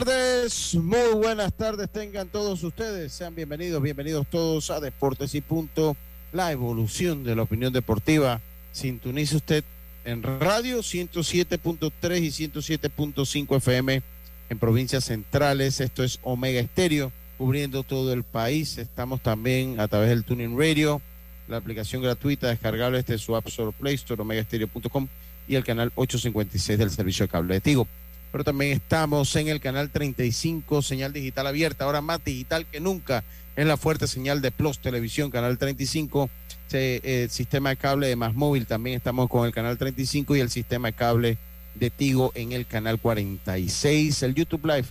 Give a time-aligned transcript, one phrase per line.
[0.00, 3.14] Tardes, muy buenas tardes tengan todos ustedes.
[3.14, 5.96] Sean bienvenidos, bienvenidos todos a Deportes y Punto,
[6.32, 8.42] la evolución de la opinión deportiva.
[8.72, 9.64] Sintonice usted
[10.04, 14.02] en radio 107.3 y 107.5 FM
[14.50, 15.80] en provincias centrales.
[15.80, 18.76] Esto es Omega Estéreo, cubriendo todo el país.
[18.76, 21.00] Estamos también a través del Tuning Radio,
[21.48, 25.08] la aplicación gratuita descargable desde su App Store Play Store, omegaestereo.com
[25.48, 27.88] y el canal 856 del servicio de cable de Tigo
[28.32, 33.24] pero también estamos en el canal 35, señal digital abierta, ahora más digital que nunca,
[33.56, 36.28] en la fuerte señal de Plus Televisión, canal 35,
[36.66, 40.40] se, eh, sistema de cable de Más Móvil, también estamos con el canal 35 y
[40.40, 41.38] el sistema de cable
[41.74, 44.88] de Tigo en el canal 46, el YouTube Live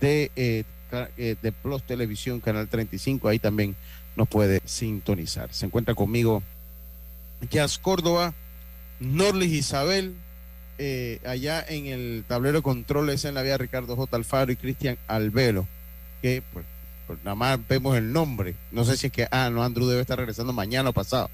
[0.00, 0.64] de, eh,
[1.16, 3.76] eh, de Plus Televisión, canal 35, ahí también
[4.16, 5.52] nos puede sintonizar.
[5.52, 6.42] Se encuentra conmigo
[7.50, 8.34] Jazz Córdoba,
[9.00, 10.14] Norlis Isabel,
[10.78, 14.16] eh, allá en el tablero de controles en la vía Ricardo J.
[14.16, 15.66] Alfaro y Cristian Albelo,
[16.22, 16.66] que pues,
[17.06, 18.54] pues, nada más vemos el nombre.
[18.72, 21.30] No sé si es que, ah, no, Andrew debe estar regresando mañana o pasado,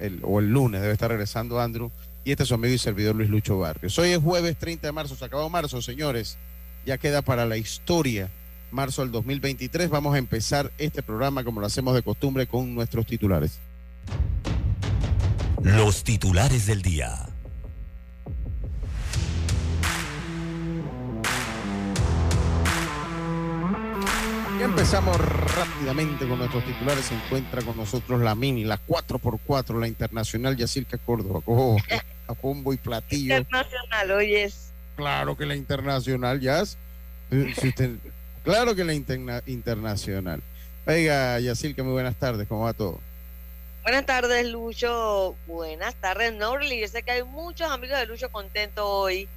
[0.00, 1.90] el, o el lunes debe estar regresando Andrew.
[2.24, 3.96] Y este es su amigo y servidor Luis Lucho Barrios.
[3.98, 6.38] Hoy es jueves 30 de marzo, se acabó marzo, señores.
[6.84, 8.30] Ya queda para la historia
[8.72, 9.88] marzo del 2023.
[9.90, 13.60] Vamos a empezar este programa como lo hacemos de costumbre con nuestros titulares.
[15.62, 17.26] Los titulares del día.
[24.66, 27.04] Empezamos rápidamente con nuestros titulares.
[27.04, 31.40] Se encuentra con nosotros la mini, la 4x4, la internacional Yacirca Córdoba.
[31.40, 31.76] Cojo
[32.26, 33.36] a combo y platillo.
[33.36, 34.72] Internacional, hoy es.
[34.96, 36.64] Claro que la internacional, ya.
[38.42, 40.42] claro que la internacional.
[40.84, 42.48] Oiga, Yacirca, muy buenas tardes.
[42.48, 43.00] ¿Cómo va todo?
[43.84, 45.36] Buenas tardes, Lucho.
[45.46, 46.80] Buenas tardes, Norli.
[46.80, 49.28] Yo sé que hay muchos amigos de Lucho contentos hoy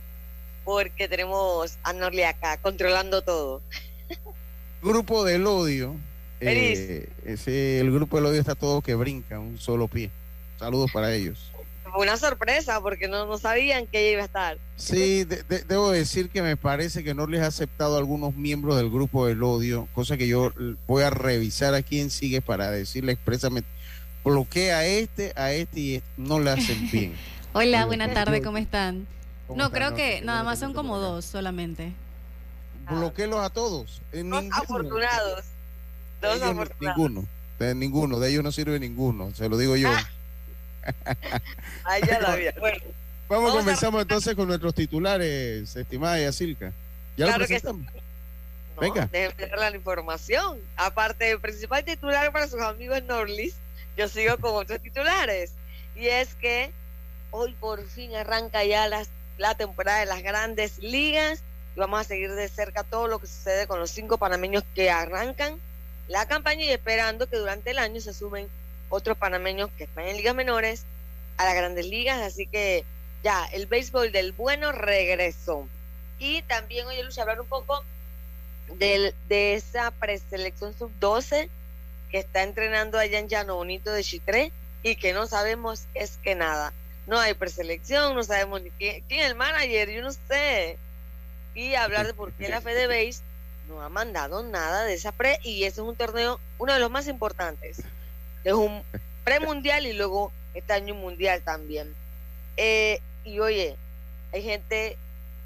[0.65, 3.61] porque tenemos a Norli acá controlando todo
[4.81, 5.95] grupo del odio.
[6.41, 10.09] Eh, ese, el grupo del odio está todo que brinca, un solo pie.
[10.57, 11.51] Saludos para ellos.
[11.91, 14.57] Fue una sorpresa porque no, no sabían que ella iba a estar.
[14.75, 15.25] Sí,
[15.67, 19.25] debo decir que me parece que no les ha aceptado a algunos miembros del grupo
[19.25, 20.53] del odio, cosa que yo
[20.85, 23.67] voy a revisar a quién sigue para decirle expresamente,
[24.23, 26.09] bloquea a este, a este y este.
[26.17, 27.15] no le hacen bien.
[27.53, 29.07] Hola, buena tarde, ¿cómo están?
[29.55, 31.91] no, creo que nada más son como dos solamente
[32.89, 34.01] bloqueelos a todos.
[34.11, 35.43] En Dos afortunados.
[36.21, 36.97] Dos afortunados.
[36.97, 37.25] Ninguno.
[37.59, 38.19] De ninguno.
[38.19, 39.33] De ellos no sirve ninguno.
[39.35, 39.89] Se lo digo yo.
[41.83, 42.53] Allá la vida.
[42.59, 42.77] Bueno,
[43.27, 46.73] Vamos, comenzamos entonces con nuestros titulares, estimada Yacilca.
[47.15, 47.61] ¿Ya claro lo que sí.
[47.61, 47.93] presentamos?
[48.75, 49.07] No, Venga.
[49.11, 50.57] déjenme la información.
[50.77, 53.55] Aparte del principal titular para sus amigos Norlis,
[53.97, 55.51] yo sigo con otros titulares.
[55.95, 56.71] Y es que
[57.29, 61.43] hoy por fin arranca ya las, la temporada de las grandes ligas
[61.79, 65.59] vamos a seguir de cerca todo lo que sucede con los cinco panameños que arrancan
[66.07, 68.47] la campaña y esperando que durante el año se sumen
[68.89, 70.83] otros panameños que están en ligas menores
[71.37, 72.19] a las grandes ligas.
[72.21, 72.83] Así que
[73.23, 75.67] ya, el béisbol del bueno regresó.
[76.17, 77.83] Y también hoy Lucha hablar un poco
[78.75, 81.49] del, de esa preselección sub-12
[82.11, 86.35] que está entrenando allá en Llano Bonito de Chitré y que no sabemos es que
[86.35, 86.73] nada.
[87.07, 90.77] No hay preselección, no sabemos ni quién, quién es el manager, yo no sé.
[91.53, 93.21] Y hablar de por qué la Fede Base
[93.67, 96.89] no ha mandado nada de esa pre y ese es un torneo, uno de los
[96.89, 97.83] más importantes.
[98.43, 98.81] Es un
[99.23, 101.93] premundial y luego este año un mundial también.
[102.57, 103.75] Eh, y oye,
[104.33, 104.97] hay gente,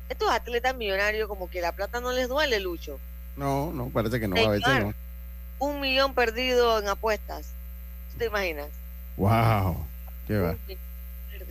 [0.10, 3.00] estos atletas millonarios como que la plata no les duele, Lucho.
[3.36, 4.36] No, no, parece que no.
[4.36, 4.94] A veces no.
[5.60, 7.48] Un millón perdido en apuestas.
[8.12, 8.70] ¿Tú te imaginas?
[9.18, 9.86] Wow.
[10.28, 10.56] Qué va.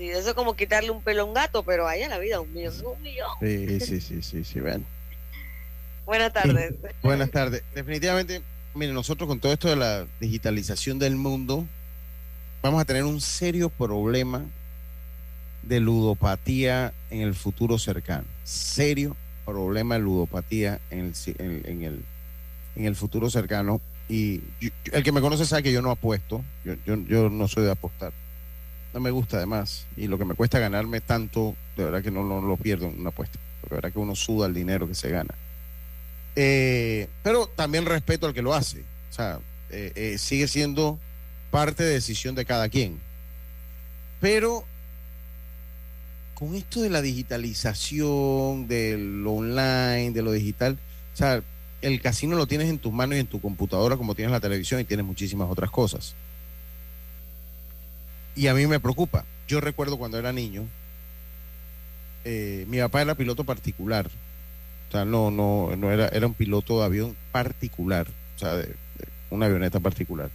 [0.03, 0.19] Perdido.
[0.21, 2.75] Eso es como quitarle un pelo a un gato, pero allá la vida, un millón,
[2.85, 3.29] un millón.
[3.41, 4.85] Sí, sí, sí, sí, sí, ven.
[6.07, 6.75] Buenas tardes.
[7.03, 7.63] Buenas tardes.
[7.75, 8.43] Definitivamente,
[8.75, 11.67] miren, nosotros con todo esto de la digitalización del mundo,
[12.63, 14.45] vamos a tener un serio problema
[15.63, 18.25] de ludopatía en el futuro cercano.
[18.45, 22.05] Serio problema de ludopatía en el, en, en el,
[22.75, 23.81] en el futuro cercano.
[24.09, 27.47] Y yo- el que me conoce sabe que yo no apuesto, yo, yo, yo no
[27.47, 28.13] soy de apostar.
[28.93, 29.87] No me gusta además.
[29.97, 33.11] Y lo que me cuesta ganarme tanto, de verdad que no, lo pierdo en una
[33.11, 33.39] apuesta.
[33.61, 35.35] Porque de verdad que uno suda el dinero que se gana.
[36.37, 38.81] Eh, pero también respeto al que lo hace.
[39.11, 39.39] O sea,
[39.71, 40.99] eh, eh, sigue siendo
[41.51, 43.01] parte de decisión de cada quien.
[44.21, 44.65] Pero
[46.35, 50.79] con esto de la digitalización, del online, de lo digital,
[51.15, 51.43] o sea,
[51.83, 54.81] el casino lo tienes en tus manos y en tu computadora como tienes la televisión
[54.81, 56.15] y tienes muchísimas otras cosas.
[58.35, 59.25] Y a mí me preocupa.
[59.47, 60.67] Yo recuerdo cuando era niño,
[62.25, 64.09] eh, mi papá era piloto particular.
[64.89, 68.07] O sea, no, no, no era, era un piloto de avión particular,
[68.37, 68.75] o sea, de,
[69.31, 70.31] una avioneta particular.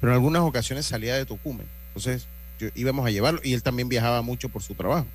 [0.00, 1.66] Pero en algunas ocasiones salía de Tocumen.
[1.88, 2.26] Entonces,
[2.58, 5.06] yo, íbamos a llevarlo y él también viajaba mucho por su trabajo.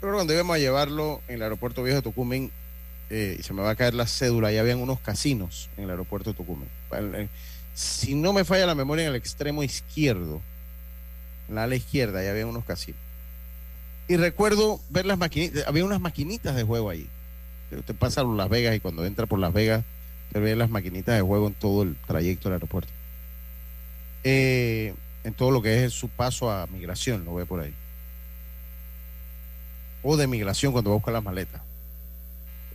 [0.00, 2.50] Pero cuando íbamos a llevarlo en el aeropuerto viejo de Tocumen,
[3.10, 5.90] eh, y se me va a caer la cédula, ya habían unos casinos en el
[5.90, 6.68] aeropuerto de Tocumen.
[6.92, 7.28] El-
[7.74, 10.42] Si no me falla la memoria, en el extremo izquierdo,
[11.48, 13.00] en la ala izquierda, ya había unos casinos.
[14.08, 17.08] Y recuerdo ver las maquinitas, había unas maquinitas de juego ahí.
[17.70, 19.84] Usted pasa por Las Vegas y cuando entra por Las Vegas,
[20.32, 22.92] se ve las maquinitas de juego en todo el trayecto del aeropuerto.
[24.24, 24.94] Eh,
[25.24, 27.74] en todo lo que es su paso a migración, lo ve por ahí.
[30.02, 31.62] O de migración cuando va a buscar las maletas.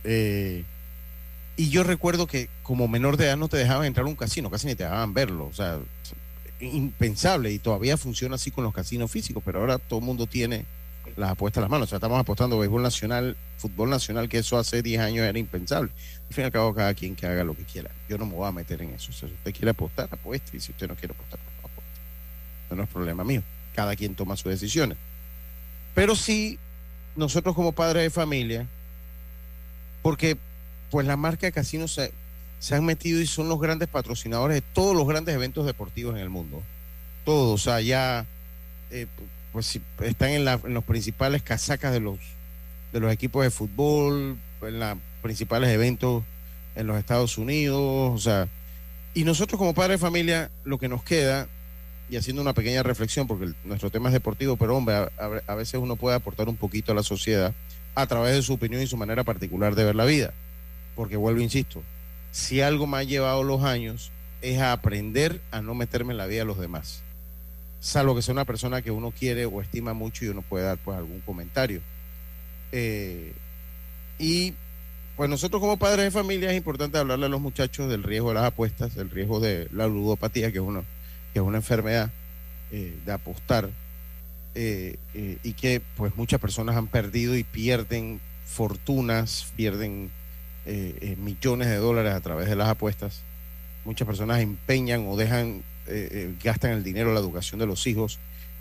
[0.04, 0.64] Eh,
[1.56, 4.50] y yo recuerdo que como menor de edad no te dejaban entrar a un casino,
[4.50, 5.46] casi ni te dejaban verlo.
[5.46, 5.78] O sea,
[6.60, 7.52] impensable.
[7.52, 10.64] Y todavía funciona así con los casinos físicos, pero ahora todo el mundo tiene
[11.16, 11.88] las apuestas a las manos.
[11.88, 15.90] O sea, estamos apostando béisbol nacional, fútbol nacional, que eso hace 10 años era impensable.
[16.28, 17.90] Al fin y al cabo, cada quien que haga lo que quiera.
[18.08, 19.10] Yo no me voy a meter en eso.
[19.10, 20.56] O sea, si usted quiere apostar, apueste.
[20.56, 21.92] Y si usted no quiere apostar, no apueste.
[22.66, 23.42] Eso no es problema mío.
[23.74, 24.98] Cada quien toma sus decisiones.
[25.94, 26.58] Pero sí,
[27.16, 28.66] nosotros como padres de familia,
[30.02, 30.36] porque
[30.90, 31.98] pues la marca de casinos
[32.58, 36.20] se, han metido y son los grandes patrocinadores de todos los grandes eventos deportivos en
[36.22, 36.62] el mundo.
[37.24, 38.26] Todos, o sea, ya
[38.90, 39.06] eh,
[39.52, 42.18] pues están en, la- los principales casacas de los
[42.92, 46.22] de los equipos de fútbol, en los principales eventos
[46.74, 48.48] en los Estados Unidos, o sea,
[49.12, 51.48] y nosotros como padres de familia, lo que nos queda,
[52.08, 55.10] y haciendo una pequeña reflexión, porque el- nuestro tema es deportivo, pero hombre, a-
[55.46, 57.52] a veces uno puede aportar un poquito a la sociedad
[57.94, 60.32] a través de su opinión y su manera particular de ver la vida.
[60.96, 61.82] Porque vuelvo, insisto,
[62.38, 66.26] si algo me ha llevado los años es a aprender a no meterme en la
[66.26, 67.02] vida de los demás.
[67.80, 70.78] Salvo que sea una persona que uno quiere o estima mucho y uno puede dar
[70.78, 71.80] pues algún comentario.
[72.70, 73.32] Eh,
[74.20, 74.54] y
[75.16, 78.34] pues nosotros como padres de familia es importante hablarle a los muchachos del riesgo de
[78.36, 82.12] las apuestas, del riesgo de la ludopatía, que es, una enfermedad
[82.70, 83.68] eh, de apostar,
[84.54, 90.12] eh, eh, y que pues muchas personas han perdido y pierden fortunas, pierden
[90.68, 93.22] eh, eh, millones de dólares a través de las apuestas.
[93.86, 97.86] Muchas personas empeñan o dejan, eh, eh, gastan el dinero en la educación de los
[97.86, 98.18] hijos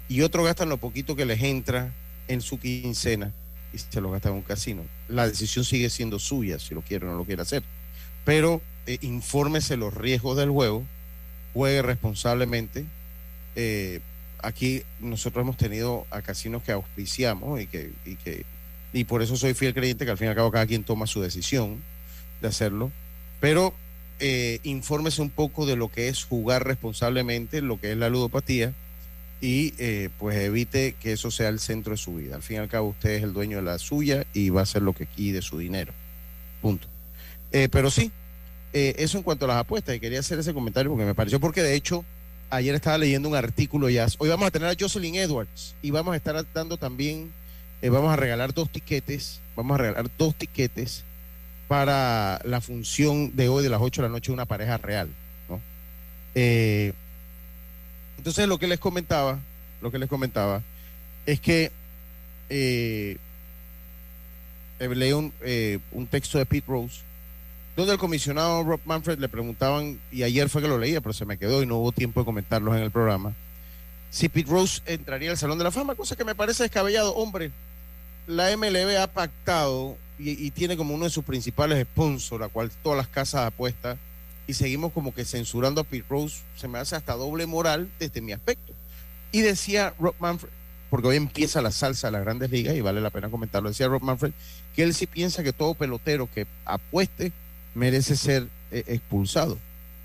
[0.08, 1.94] y otros gastan lo poquito que les entra
[2.30, 3.34] en su quincena
[3.74, 4.84] y se lo gastan en un casino.
[5.10, 7.62] La decisión sigue siendo suya, si lo quiere o no lo quiere hacer.
[8.24, 10.86] Pero eh, infórmese los riesgos del juego,
[11.54, 12.86] juegue responsablemente,
[14.44, 18.46] aquí nosotros hemos tenido a casinos que auspiciamos y que, y que
[18.94, 21.08] y por eso soy fiel creyente que al fin y al cabo cada quien toma
[21.08, 21.82] su decisión
[22.42, 22.92] de hacerlo,
[23.40, 23.74] pero
[24.20, 28.74] eh, infórmese un poco de lo que es jugar responsablemente, lo que es la ludopatía
[29.40, 32.36] y eh, pues evite que eso sea el centro de su vida.
[32.36, 34.64] Al fin y al cabo usted es el dueño de la suya y va a
[34.64, 35.94] hacer lo que quiere de su dinero.
[36.62, 36.88] Punto.
[37.52, 38.12] Eh, pero sí,
[38.74, 41.40] eh, eso en cuanto a las apuestas, y quería hacer ese comentario porque me pareció,
[41.40, 42.04] porque de hecho
[42.50, 46.14] ayer estaba leyendo un artículo ya, hoy vamos a tener a Jocelyn Edwards y vamos
[46.14, 47.32] a estar dando también,
[47.82, 51.06] eh, vamos a regalar dos tiquetes, vamos a regalar dos tiquetes
[51.68, 55.10] para la función de hoy de las 8 de la noche de una pareja real,
[55.50, 55.60] ¿no?
[56.36, 56.94] Eh,
[58.18, 59.40] entonces lo que les comentaba,
[59.82, 60.62] lo que les comentaba
[61.26, 61.72] es que
[62.50, 63.18] eh,
[64.80, 67.02] eh, leí un, eh, un texto de Pete Rose
[67.76, 71.26] donde el comisionado Rob Manfred le preguntaban, y ayer fue que lo leía, pero se
[71.26, 73.36] me quedó y no hubo tiempo de comentarlos en el programa,
[74.10, 77.14] si Pete Rose entraría al Salón de la Fama, cosa que me parece descabellado.
[77.14, 77.52] Hombre,
[78.26, 82.98] la MLB ha pactado y, tiene como uno de sus principales sponsors, la cual todas
[82.98, 83.98] las casas apuestas,
[84.48, 88.22] y seguimos como que censurando a Pete Rose, se me hace hasta doble moral desde
[88.22, 88.74] mi aspecto.
[89.32, 90.50] Y decía Rob Manfred,
[90.90, 93.88] porque hoy empieza la salsa de las grandes ligas y vale la pena comentarlo, decía
[93.88, 94.32] Rob Manfred,
[94.74, 97.34] que él sí piensa que todo pelotero que apueste
[97.76, 99.58] merece ser eh, expulsado.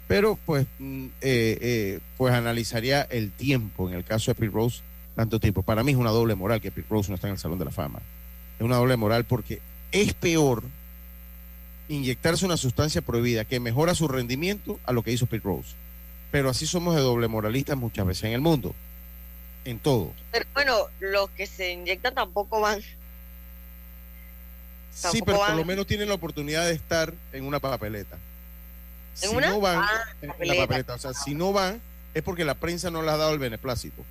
[0.09, 4.83] Pero pues, mm, eh, eh, pues analizaría el tiempo en el caso de Pete Rose,
[5.15, 5.63] tanto tiempo.
[5.63, 7.65] Para mí es una doble moral que Pete Rose no está en el Salón de
[7.65, 8.01] la Fama.
[8.59, 9.61] Es una doble moral porque
[9.93, 10.63] es peor
[11.89, 15.75] inyectarse una sustancia prohibida que mejora su rendimiento a lo que hizo Pete Rose.
[16.31, 18.75] Pero así somos de doble moralistas muchas veces en el mundo.
[19.65, 20.13] En todo.
[20.33, 22.81] Pero bueno, los que se inyectan tampoco van.
[24.95, 28.17] Sí, pero por lo menos tienen la oportunidad de estar en una papeleta.
[29.23, 29.51] ¿En si una?
[29.51, 30.63] no van, Ah, en la papeleta.
[30.63, 30.95] papeleta.
[30.95, 31.81] O sea, si no van,
[32.15, 34.03] es porque la prensa no les ha dado el beneplácito.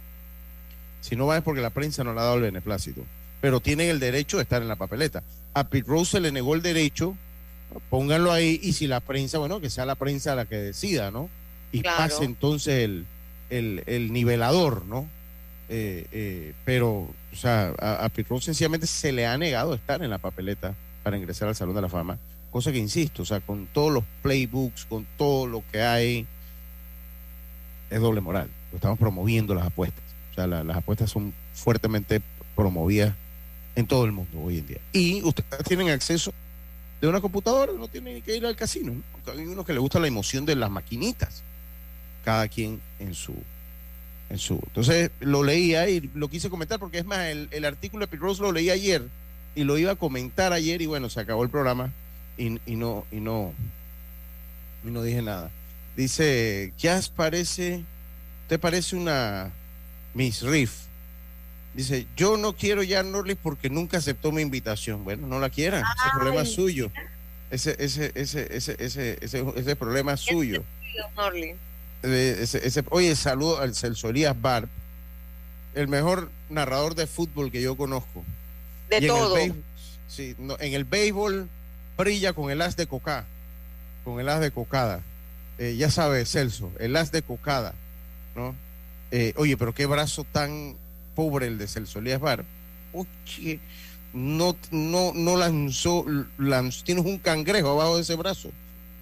[1.01, 3.01] Si no van, es porque la prensa no le ha dado el beneplácito.
[3.41, 5.23] Pero tienen el derecho de estar en la papeleta.
[5.53, 7.15] A Pete Rose se le negó el derecho,
[7.89, 11.29] pónganlo ahí, y si la prensa, bueno, que sea la prensa la que decida, ¿no?
[11.71, 11.97] Y Claro.
[11.97, 13.05] pase entonces el,
[13.49, 15.07] el, el nivelador, ¿no?
[15.69, 20.01] Eh, eh, pero, o sea, a, a Pete Rose sencillamente se le ha negado estar
[20.03, 22.17] en la papeleta para ingresar al Salón de la Fama.
[22.51, 26.27] Cosa que insisto, o sea, con todos los playbooks, con todo lo que hay,
[27.89, 28.49] es doble moral.
[28.73, 30.03] Estamos promoviendo las apuestas.
[30.31, 32.21] O sea, la- las apuestas son fuertemente
[32.55, 33.15] promovidas
[33.75, 34.79] en todo el mundo hoy en día.
[34.93, 36.33] Y ustedes tienen acceso
[36.99, 38.93] de una computadora, no tienen que ir al casino.
[38.93, 39.31] ¿no?
[39.31, 41.43] Hay unos que les gusta la emoción de las maquinitas.
[42.23, 43.33] Cada quien en su
[44.29, 44.53] en su.
[44.67, 48.21] Entonces lo leía y lo quise comentar porque es más, el, el artículo de Pete
[48.21, 49.03] Rose lo leí ayer
[49.55, 51.91] y lo iba a comentar ayer y bueno, se acabó el programa
[52.37, 53.53] y, y no, y no,
[54.85, 55.51] y no dije nada.
[55.95, 57.83] Dice, Jazz parece,
[58.47, 59.51] te parece una
[60.13, 60.85] Miss Riff.
[61.73, 65.03] Dice, yo no quiero ya Norris porque nunca aceptó mi invitación.
[65.05, 66.91] Bueno, no la quiera, ese problema es suyo.
[67.49, 69.17] Ese, ese, ese, ese, ese,
[69.55, 70.63] ese, problema es suyo.
[71.15, 71.55] Norley.
[72.03, 74.67] Ese- ese- oye, saludo al Celso Elías Barb,
[75.75, 78.23] el mejor narrador de fútbol que yo conozco.
[78.89, 79.35] De Y en el todo.
[79.37, 79.61] béisbol-
[80.09, 81.47] sí, no, en el béisbol
[81.97, 83.25] brilla con el as de coca,
[84.03, 85.01] con el as de cocada.
[85.57, 87.73] Eh, ya sabes, Celso, el as de cocada,
[88.35, 88.55] ¿no?
[89.11, 90.75] Eh, oye, pero qué brazo tan
[91.21, 92.43] pobre el de Celso Elías Barb.
[92.93, 93.59] Oye,
[94.13, 96.03] no, no, no lanzó,
[96.39, 98.49] lanzó, tienes un cangrejo abajo de ese brazo.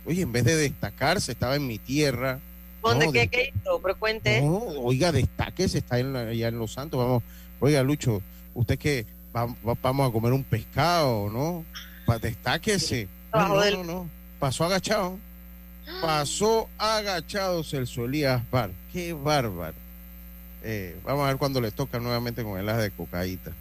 [0.05, 2.39] Oye, en vez de destacarse, estaba en mi tierra.
[2.83, 3.79] ¿Dónde No, qué, qué hizo?
[3.81, 4.41] Pero cuente.
[4.41, 5.11] no, oiga,
[5.79, 6.97] está en la- allá en Los Santos.
[6.99, 7.23] Vamos,
[7.61, 8.21] oiga, Lucho,
[8.53, 11.65] usted que va- va- vamos a comer un pescado, ¿no?
[12.05, 13.07] Pa, destáquese.
[13.33, 14.09] No, no, no, no.
[14.39, 15.17] Pasó agachado.
[16.01, 18.71] Pasó agachado Celso Elías Bar.
[18.93, 19.75] Qué bárbaro.
[20.63, 23.51] Eh, vamos a ver cuando le toca nuevamente con el as de cocaíta.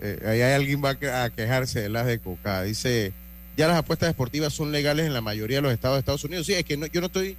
[0.00, 2.62] Eh, ahí hay alguien va a que- a quejarse del as de coca.
[2.62, 3.12] Dice,
[3.56, 6.46] ya las apuestas deportivas son legales en la mayoría de los estados de Estados Unidos.
[6.46, 7.36] Sí, es que no- yo no estoy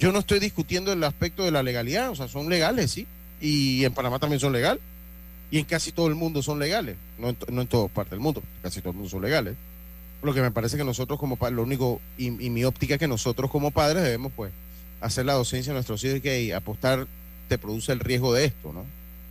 [0.00, 3.06] yo no estoy discutiendo el aspecto de la legalidad, o sea, son legales, sí.
[3.40, 4.82] Y en Panamá también son legales.
[5.50, 6.96] Y en casi todo el mundo son legales.
[7.18, 9.54] No en, no en todas partes del mundo, casi todo el mundo son legales.
[10.22, 12.98] Lo que me parece que nosotros como padres, lo único, y, y mi óptica es
[13.00, 14.50] que nosotros como padres debemos pues
[15.00, 17.06] hacer la docencia a nuestros hijos y que hey, apostar
[17.52, 18.86] te produce el riesgo de esto, ¿no?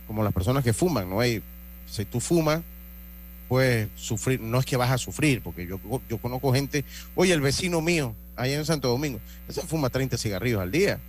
[0.06, 1.18] Como las personas que fuman, ¿no?
[1.18, 1.42] Hay,
[1.90, 2.62] si tú fumas,
[3.48, 6.84] pues sufrir, no es que vas a sufrir, porque yo, yo conozco gente,
[7.16, 11.00] oye, el vecino mío, allá en Santo Domingo, ese fuma 30 cigarrillos al día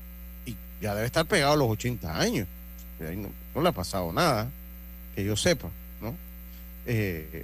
[0.47, 2.47] y ya debe estar pegado a los 80 años.
[2.99, 4.49] Y ahí No, no le ha pasado nada,
[5.13, 5.69] que yo sepa,
[6.01, 6.15] ¿no?
[6.87, 7.43] Eh,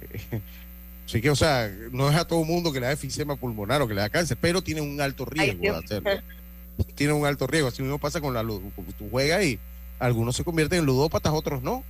[1.06, 3.86] así que, o sea, no es a todo mundo que le da efisema pulmonar o
[3.86, 6.10] que le da cáncer, pero tiene un alto riesgo de hacerlo.
[6.94, 7.68] Tiene un alto riesgo.
[7.68, 8.62] Así mismo pasa con la luz.
[8.98, 9.58] Tú juegas y
[9.98, 11.84] algunos se convierten en ludópatas, otros no.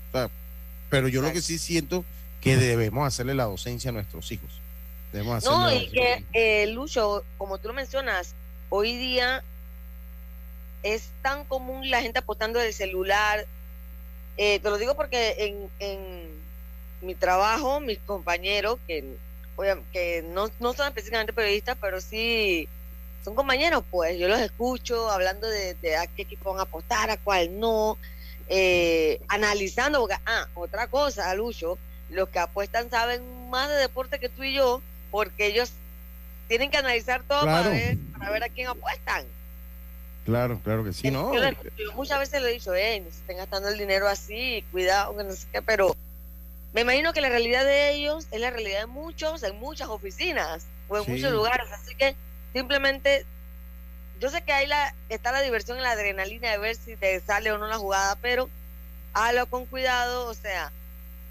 [0.88, 2.04] pero yo lo que sí siento
[2.40, 4.60] que debemos hacerle la docencia a nuestros hijos.
[5.12, 8.34] Debemos no, y que, eh, Lucho, como tú lo mencionas,
[8.68, 9.42] hoy día
[10.82, 13.46] es tan común la gente apostando del celular.
[14.36, 16.40] Eh, te lo digo porque en, en
[17.02, 19.16] mi trabajo, mis compañeros, que,
[19.92, 22.68] que no, no son específicamente periodistas, pero sí
[23.24, 27.16] son compañeros, pues yo los escucho hablando de, a qué equipo van a apostar, a
[27.16, 27.98] cuál no,
[28.48, 34.28] eh, analizando, porque, ah, otra cosa, Lucho, los que apuestan saben más de deporte que
[34.28, 35.70] tú y yo, porque ellos
[36.48, 39.24] tienen que analizar todo para, ver, para ver a quién apuestan.
[40.24, 41.32] Claro, claro que sí, ¿no?
[41.34, 45.16] Yo, muchas veces le he dicho, eh, no se estén gastando el dinero así, cuidado,
[45.16, 45.96] que no sé qué, pero
[46.72, 50.66] me imagino que la realidad de ellos es la realidad de muchos en muchas oficinas
[50.88, 52.14] o en muchos lugares, así que
[52.52, 53.24] simplemente
[54.20, 57.20] yo sé que ahí la, está la diversión y la adrenalina de ver si te
[57.20, 58.50] sale o no la jugada, pero
[59.14, 60.70] hágalo con cuidado, o sea,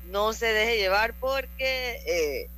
[0.09, 2.49] no se deje llevar porque eh,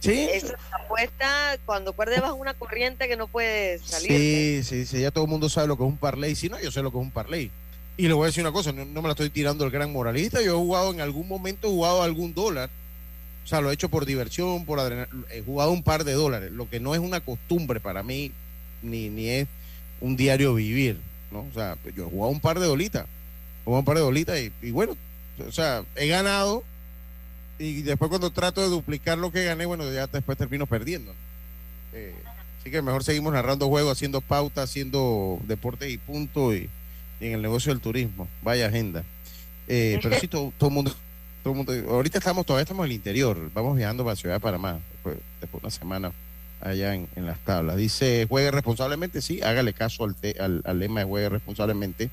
[0.00, 0.28] ¿Sí?
[0.32, 4.08] esa apuesta cuando cuerdes bajo una corriente que no puedes salir.
[4.08, 6.58] Sí, sí, sí, ya todo el mundo sabe lo que es un parlay, si no,
[6.58, 7.50] yo sé lo que es un parlay.
[7.98, 10.40] Y le voy a decir una cosa, no, me la estoy tirando el gran moralista,
[10.42, 12.70] yo he jugado en algún momento, he jugado algún dólar,
[13.46, 16.50] o sea, lo he hecho por diversión, por adrenalina, he jugado un par de dólares,
[16.50, 18.32] lo que no es una costumbre para mí,
[18.82, 19.46] ni, ni es
[20.00, 20.98] un diario vivir,
[21.30, 21.46] ¿no?
[21.48, 23.06] O sea, yo he jugado un par de dolitas,
[23.64, 24.96] jugado un par de dolitas y, y bueno,
[25.46, 26.64] o sea, he ganado
[27.60, 31.14] y después cuando trato de duplicar lo que gané, bueno, ya después termino perdiendo.
[31.92, 32.16] Eh,
[32.58, 36.68] así que mejor seguimos narrando juegos, haciendo pauta, haciendo deporte y punto y,
[37.20, 38.28] en el negocio del turismo.
[38.42, 39.04] Vaya agenda.
[39.68, 40.96] Eh, pero sí, todo, todo el mundo
[41.88, 45.48] ahorita estamos, todavía estamos en el interior, vamos viajando para Ciudad de Panamá, después, de
[45.52, 46.12] una semana
[46.60, 47.76] allá en, las tablas.
[47.76, 52.10] Dice, juegue responsablemente, sí, hágale caso al, al, lema de juegue responsablemente.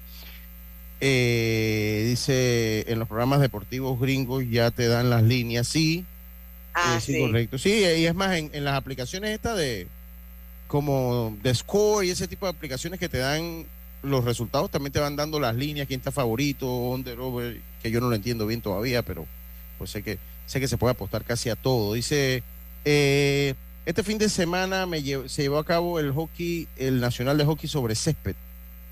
[1.01, 6.05] Eh, dice, en los programas deportivos gringos ya te dan las líneas, sí.
[6.73, 7.57] Ah, eh, sí, correcto.
[7.57, 9.87] Sí, y es más, en, en las aplicaciones estas de
[10.67, 13.65] como de score y ese tipo de aplicaciones que te dan
[14.01, 17.99] los resultados también te van dando las líneas, quién está favorito, under, over, que yo
[17.99, 19.27] no lo entiendo bien todavía, pero
[19.77, 20.17] pues sé que
[20.47, 21.93] sé que se puede apostar casi a todo.
[21.93, 22.41] Dice,
[22.85, 23.53] eh,
[23.85, 27.69] este fin de semana me se llevó a cabo el hockey, el nacional de hockey
[27.69, 28.35] sobre césped,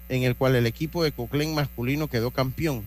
[0.10, 2.86] en el cual el equipo de Coclén masculino quedó campeón.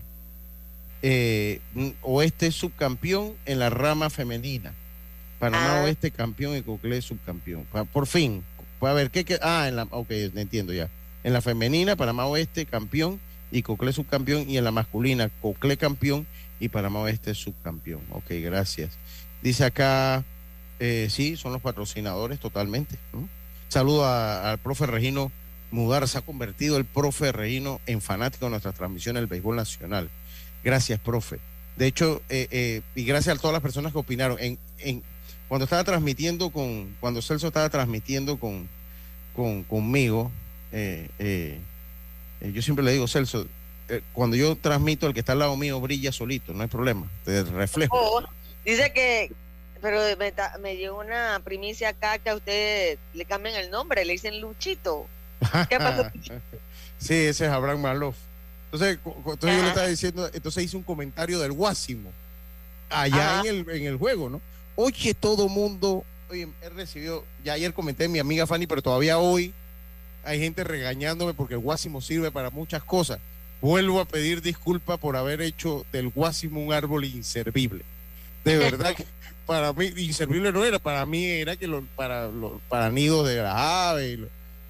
[1.01, 1.59] Eh,
[2.01, 4.73] oeste subcampeón en la rama femenina.
[5.39, 5.83] Panamá ah.
[5.83, 7.65] Oeste campeón y Coclé subcampeón.
[7.91, 8.43] Por fin.
[8.81, 9.39] A ver, ¿qué, qué?
[9.41, 10.89] Ah, en la, ok, entiendo ya.
[11.23, 13.19] En la femenina, Panamá Oeste campeón
[13.55, 14.49] y Coclé subcampeón.
[14.49, 16.27] Y en la masculina, Coclé campeón
[16.59, 18.01] y Panamá Oeste subcampeón.
[18.11, 18.97] Ok, gracias.
[19.41, 20.25] Dice acá,
[20.79, 22.97] eh, sí, son los patrocinadores totalmente.
[23.69, 25.31] Saludo al profe Regino
[25.71, 26.05] Mudar.
[26.07, 30.09] Se ha convertido el profe Regino en fanático de nuestras transmisiones del béisbol nacional.
[30.61, 31.39] Gracias, profe.
[31.77, 34.37] De hecho, eh, eh, y gracias a todas las personas que opinaron.
[35.47, 38.67] Cuando estaba transmitiendo con, cuando Celso estaba transmitiendo con,
[39.33, 40.31] con conmigo,
[40.71, 41.59] eh,
[42.45, 43.47] eh, eh, yo siempre le digo, Celso,
[44.13, 47.43] cuando yo transmito, el que está al lado mío brilla solito, no hay problema, te
[47.43, 47.95] reflejo.
[47.95, 48.23] Oh,
[48.63, 49.31] dice que,
[49.81, 49.99] pero
[50.59, 55.07] me, llegó una primicia acá que a usted le cambian el nombre, le dicen Luchito.
[55.69, 56.09] ¿Qué pasó?
[56.97, 58.15] sí, ese es Abraham Maloff.
[58.71, 62.11] Entonces, entonces yo le estaba diciendo, entonces hice un comentario del Guásimo
[62.89, 64.41] allá en el, en el juego, ¿no?
[64.75, 69.53] Oye, todo mundo, oye, he recibido, ya ayer comenté mi amiga Fanny, pero todavía hoy
[70.25, 73.19] hay gente regañándome porque el Guásimo sirve para muchas cosas.
[73.61, 77.83] Vuelvo a pedir disculpas por haber hecho del Guásimo un árbol inservible.
[78.43, 79.05] De verdad que
[79.45, 83.55] para mí inservible no era, para mí era que para los para nidos de las
[83.55, 84.19] aves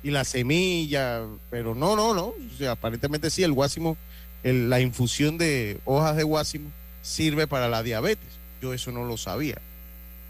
[0.03, 2.25] y, la semilla, pero no, no, no.
[2.27, 3.97] O sea, aparentemente sí, el Guásimo,
[4.43, 6.69] la infusión de hojas de Guásimo
[7.01, 8.29] sirve para la diabetes.
[8.61, 9.59] Yo eso no lo sabía.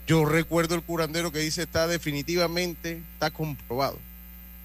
[0.07, 3.99] Yo recuerdo el curandero que dice está definitivamente, está comprobado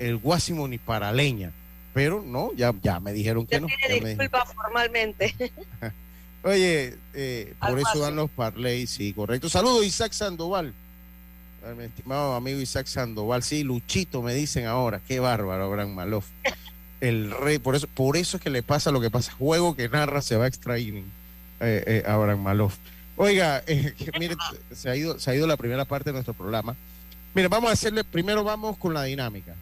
[0.00, 1.52] el guásimo ni para leña.
[1.92, 3.66] Pero no, ya, ya me dijeron que no.
[3.66, 5.34] disculpa formalmente.
[6.42, 9.48] Oye, eh, por eso dan los parlays, sí, correcto.
[9.48, 10.72] Saludos, Isaac Sandoval.
[11.76, 16.26] Mi estimado amigo Isaac Sandoval, sí, Luchito me dicen ahora, qué bárbaro, Abraham Malof.
[17.02, 19.32] El rey, por eso, por eso es que le pasa lo que pasa.
[19.32, 21.02] Juego que narra se va a extraer eh,
[21.60, 22.76] eh, Abraham Malof.
[23.16, 23.62] Oiga,
[24.18, 24.36] mire,
[24.72, 26.74] se ha, ido, se ha ido la primera parte de nuestro programa.
[27.34, 29.54] Mire, vamos a hacerle, primero vamos con la dinámica.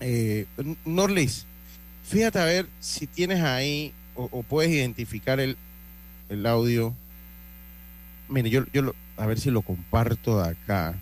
[0.00, 0.46] Eh,
[0.84, 1.46] Norlis,
[2.04, 5.56] fíjate a ver si tienes ahí o, puedes identificar el,
[6.28, 6.94] el audio.
[8.28, 10.94] Mire, yo, yo a ver si lo comparto de acá.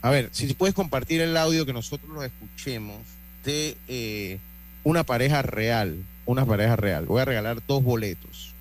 [0.00, 2.98] A ver, si puedes compartir el audio que nosotros lo escuchemos
[3.44, 4.38] de eh,
[4.84, 7.06] una pareja real, una pareja real.
[7.06, 8.54] Voy a regalar dos boletos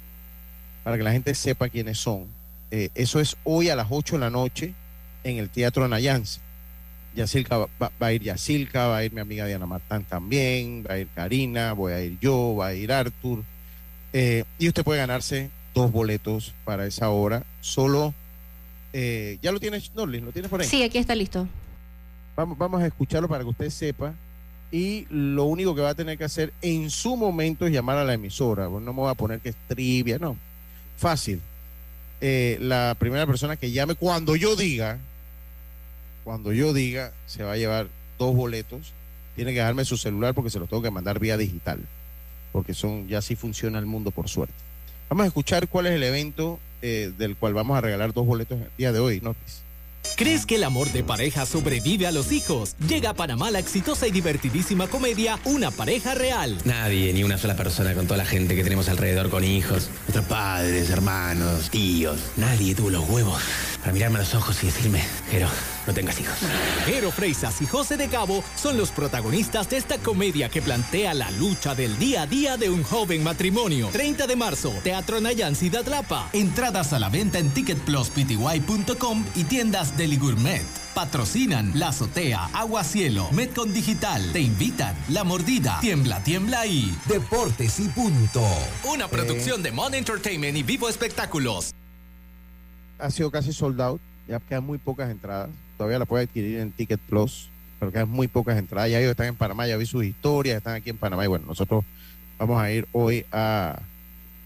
[0.83, 2.27] para que la gente sepa quiénes son.
[2.69, 4.73] Eh, eso es hoy a las 8 de la noche
[5.23, 6.39] en el Teatro Nayanse.
[7.15, 10.95] Yacilca va, va, a ir Yacilca, va a ir mi amiga Diana Martán también, va
[10.95, 13.43] a ir Karina, voy a ir yo, va a ir Arthur.
[14.13, 17.43] Eh, y usted puede ganarse dos boletos para esa hora.
[17.61, 18.13] Solo,
[18.93, 20.25] eh, ¿ya lo tienes, Norlin?
[20.25, 20.67] ¿Lo tienes por ahí?
[20.67, 21.47] Sí, aquí está listo.
[22.35, 24.13] Vamos, vamos a escucharlo para que usted sepa.
[24.71, 28.05] Y lo único que va a tener que hacer en su momento es llamar a
[28.05, 28.69] la emisora.
[28.69, 30.37] no me voy a poner que es trivia, no.
[30.97, 31.41] Fácil.
[32.21, 34.99] Eh, la primera persona que llame cuando yo diga,
[36.23, 38.93] cuando yo diga, se va a llevar dos boletos.
[39.35, 41.79] Tiene que darme su celular porque se los tengo que mandar vía digital.
[42.51, 44.53] Porque son, ya sí funciona el mundo por suerte.
[45.09, 48.59] Vamos a escuchar cuál es el evento eh, del cual vamos a regalar dos boletos
[48.59, 49.61] el día de hoy, Notis.
[50.15, 52.75] ¿Crees que el amor de pareja sobrevive a los hijos?
[52.87, 56.57] Llega a Panamá la exitosa y divertidísima comedia Una pareja real.
[56.65, 60.25] Nadie, ni una sola persona con toda la gente que tenemos alrededor con hijos, nuestros
[60.25, 62.19] padres, hermanos, tíos.
[62.37, 63.41] Nadie tuvo los huevos
[63.79, 65.47] para mirarme a los ojos y decirme, pero
[65.87, 66.37] no tengas hijos.
[66.85, 71.31] Jero Freisas y José de Cabo son los protagonistas de esta comedia que plantea la
[71.31, 73.89] lucha del día a día de un joven matrimonio.
[73.91, 76.29] 30 de marzo, Teatro Nayan Ciudad Lapa.
[76.33, 80.65] Entradas a la venta en ticketpluspty.com y tiendas Gourmet.
[80.93, 84.31] Patrocinan La Azotea, Agua Cielo, Metcon Digital.
[84.33, 88.45] Te invitan La Mordida, Tiembla, Tiembla y Deportes y Punto.
[88.83, 91.73] Una producción de Mon Entertainment y Vivo Espectáculos.
[92.99, 95.49] Ha sido casi sold out, ya quedan muy pocas entradas.
[95.81, 98.91] Todavía la puede adquirir en Ticket Plus, pero quedan muy pocas entradas.
[98.91, 101.47] Ya ellos están en Panamá, ya vi sus historias, están aquí en Panamá y bueno,
[101.47, 101.83] nosotros
[102.37, 103.81] vamos a ir hoy a,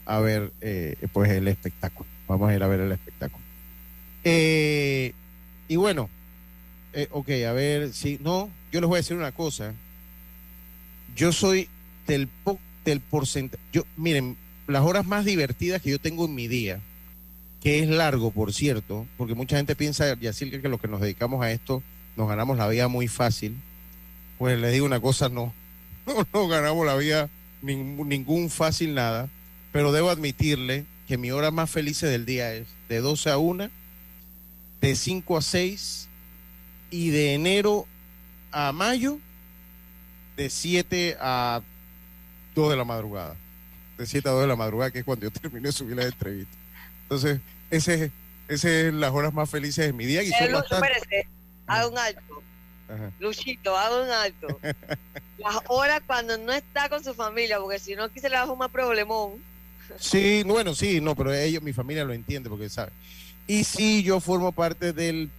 [0.05, 2.07] a ver eh, pues el espectáculo.
[2.29, 3.43] Vamos a ir a ver el espectáculo.
[4.23, 5.11] Eh,
[5.67, 6.09] y bueno,
[6.93, 9.73] eh, ok, a ver si no, yo les voy a decir una cosa.
[11.17, 11.67] Yo soy
[12.07, 12.29] del,
[12.85, 13.61] del porcentaje.
[13.97, 16.79] Miren, las horas más divertidas que yo tengo en mi día,
[17.65, 21.43] que es largo, por cierto, porque mucha gente piensa, Yacil, que los que nos dedicamos
[21.43, 21.81] a esto
[22.15, 23.57] nos ganamos la vida muy fácil.
[24.37, 25.51] Pues les digo una cosa, no,
[26.31, 27.27] no ganamos la vida
[27.63, 29.29] ningún, ningún fácil nada,
[29.71, 33.71] pero debo admitirle que mi hora más feliz del día es de 12 a 1,
[34.81, 36.07] de 5 a 6
[36.91, 37.87] y de enero
[38.51, 39.17] a mayo
[40.37, 41.63] de 7 a
[42.53, 43.35] 2 de la madrugada.
[43.97, 46.03] De 7 a 2 de la madrugada, que es cuando yo terminé de subir la
[46.03, 46.55] entrevista.
[47.05, 47.39] Entonces,
[47.71, 48.11] ese,
[48.47, 50.23] ese es las horas más felices de mi día.
[50.23, 50.87] Y son Pero, bastante...
[50.91, 51.29] espérese,
[51.67, 52.43] haga un alto.
[52.87, 53.11] Ajá.
[53.19, 54.59] Luchito, haga un alto.
[55.37, 58.43] Las horas cuando no está con su familia, porque si no, aquí se le va
[58.43, 59.43] a fumar problemón.
[59.99, 62.91] Sí, bueno, sí, no, pero ellos, mi familia lo entiende porque sabe.
[63.47, 65.29] Y sí, yo formo parte del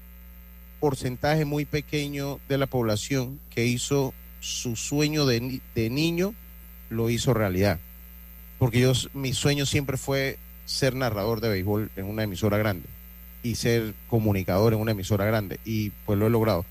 [0.81, 6.35] porcentaje muy pequeño de la población que hizo su sueño de, de niño,
[6.91, 7.81] lo hizo realidad.
[8.59, 12.88] Porque yo, mi sueño siempre fue ser narrador de béisbol en una emisora grande
[13.42, 15.59] y ser comunicador en una emisora grande.
[15.64, 16.66] Y pues lo he logrado.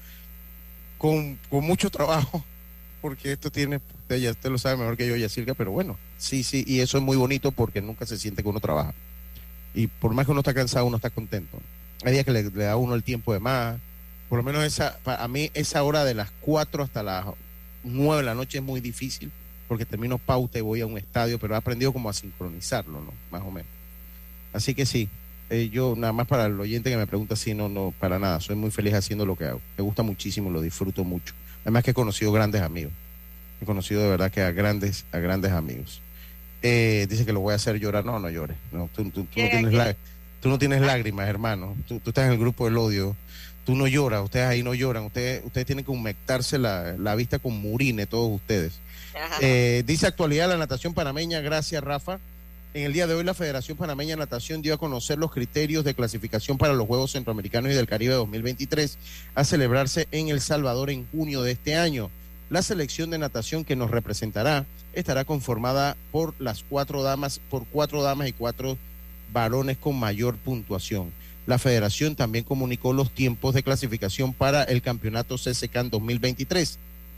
[0.97, 2.43] Con, con mucho trabajo,
[3.01, 3.79] porque esto tiene,
[4.09, 7.03] ya usted lo sabe mejor que yo, Yacirca, pero bueno, sí, sí, y eso es
[7.03, 8.93] muy bonito porque nunca se siente que uno trabaja.
[9.73, 11.59] Y por más que uno está cansado, uno está contento.
[12.03, 13.77] Hay días que le, da uno el tiempo de más.
[14.29, 17.25] Por lo menos esa, a mí esa hora de las 4 hasta las
[17.83, 19.31] 9 de la noche es muy difícil
[19.67, 23.13] porque termino pauta y voy a un estadio, pero he aprendido como a sincronizarlo, ¿no?
[23.31, 23.74] Más o menos.
[24.55, 25.09] Así que sí,
[25.49, 28.39] eh, yo nada más para el oyente que me pregunta si no, no, para nada,
[28.39, 29.61] soy muy feliz haciendo lo que hago.
[29.77, 31.33] Me gusta muchísimo, lo disfruto mucho.
[31.63, 32.93] Además que he conocido grandes amigos.
[33.61, 36.01] He conocido de verdad que a grandes, a grandes amigos.
[36.61, 38.05] Eh, dice que lo voy a hacer llorar.
[38.05, 38.57] No, no llores.
[38.71, 39.77] No, tú, tú- tú no ¿Quién, tienes quién?
[39.77, 39.95] lá-
[40.41, 41.75] tú no tienes lágrimas, hermano.
[41.87, 43.15] Tú, tú estás en el grupo del odio.
[43.65, 45.03] Tú no lloras, ustedes ahí no lloran.
[45.05, 48.79] Ustedes, ustedes tienen que humectarse la, la vista con murine, todos ustedes.
[49.41, 52.19] Eh, dice actualidad la natación panameña, gracias Rafa.
[52.75, 55.85] En el día de hoy la Federación Panameña de Natación dio a conocer los criterios
[55.85, 58.97] de clasificación para los Juegos Centroamericanos y del Caribe 2023
[59.33, 62.11] a celebrarse en El Salvador en junio de este año.
[62.49, 68.03] La selección de natación que nos representará estará conformada por las cuatro damas, por cuatro
[68.03, 68.77] damas y cuatro
[69.31, 71.13] varones con mayor puntuación.
[71.47, 76.77] La federación también comunicó los tiempos de clasificación para el campeonato CSCAN 2023.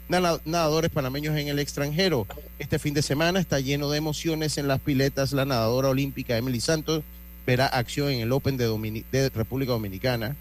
[0.10, 2.28] Nada- Nadadores panameños en el extranjero.
[2.60, 5.34] Este fin de semana está lleno de emociones en las piletas.
[5.34, 7.04] La nadadora olímpica Emily Santos
[7.46, 10.36] verá acción en el Open de República Dominicana,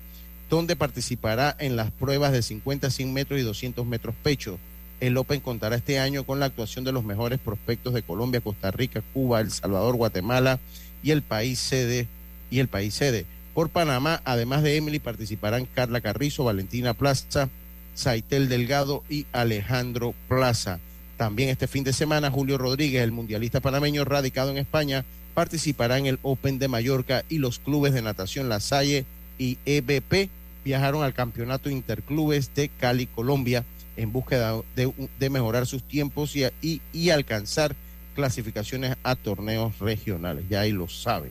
[0.50, 4.58] donde participará en las pruebas de 50, 100 metros y 200 metros pecho.
[5.00, 8.70] El Open contará este año con la actuación de los mejores prospectos de Colombia, Costa
[8.70, 10.58] Rica, Cuba, El Salvador, Guatemala
[11.02, 12.06] y el país sede
[12.50, 13.26] y el país sede.
[13.52, 17.48] Por Panamá, además de Emily, participarán Carla Carrizo, Valentina Plaza,
[17.96, 20.78] Saitel Delgado y Alejandro Plaza.
[21.16, 25.04] También este fin de semana, Julio Rodríguez, el mundialista panameño radicado en España,
[25.34, 29.06] participará en el Open de Mallorca y los clubes de natación La Salle
[29.38, 30.30] y EBP
[30.64, 33.64] viajaron al Campeonato Interclubes de Cali, Colombia,
[33.96, 37.74] en búsqueda de, mejorar sus tiempos y, alcanzar
[38.14, 40.44] clasificaciones a torneos regionales.
[40.50, 41.30] Ya ahí lo sabe,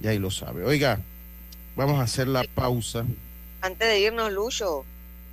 [0.00, 0.64] ya ahí lo sabe.
[0.64, 1.00] Oiga,
[1.74, 3.06] vamos a hacer la pausa.
[3.62, 4.84] Antes de irnos, Lucho.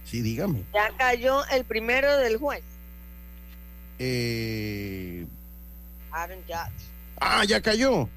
[0.09, 0.63] Sí, dígame.
[0.73, 2.63] Ya cayó el primero del juez.
[3.99, 5.27] Eh...
[6.11, 6.89] Aaron Judge.
[7.19, 8.09] Ah, ya cayó.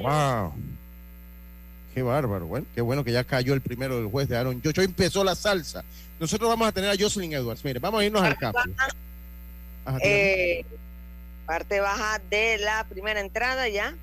[0.00, 0.54] Wow.
[1.92, 2.46] Qué bárbaro.
[2.46, 4.78] Bueno, qué bueno que ya cayó el primero del juez de Aaron Judge.
[4.78, 5.84] Hoy empezó la salsa.
[6.18, 7.62] Nosotros vamos a tener a Jocelyn Edwards.
[7.62, 8.58] Mire, vamos a irnos al campo.
[10.00, 10.64] Eh,
[11.44, 13.94] parte baja de la primera entrada ya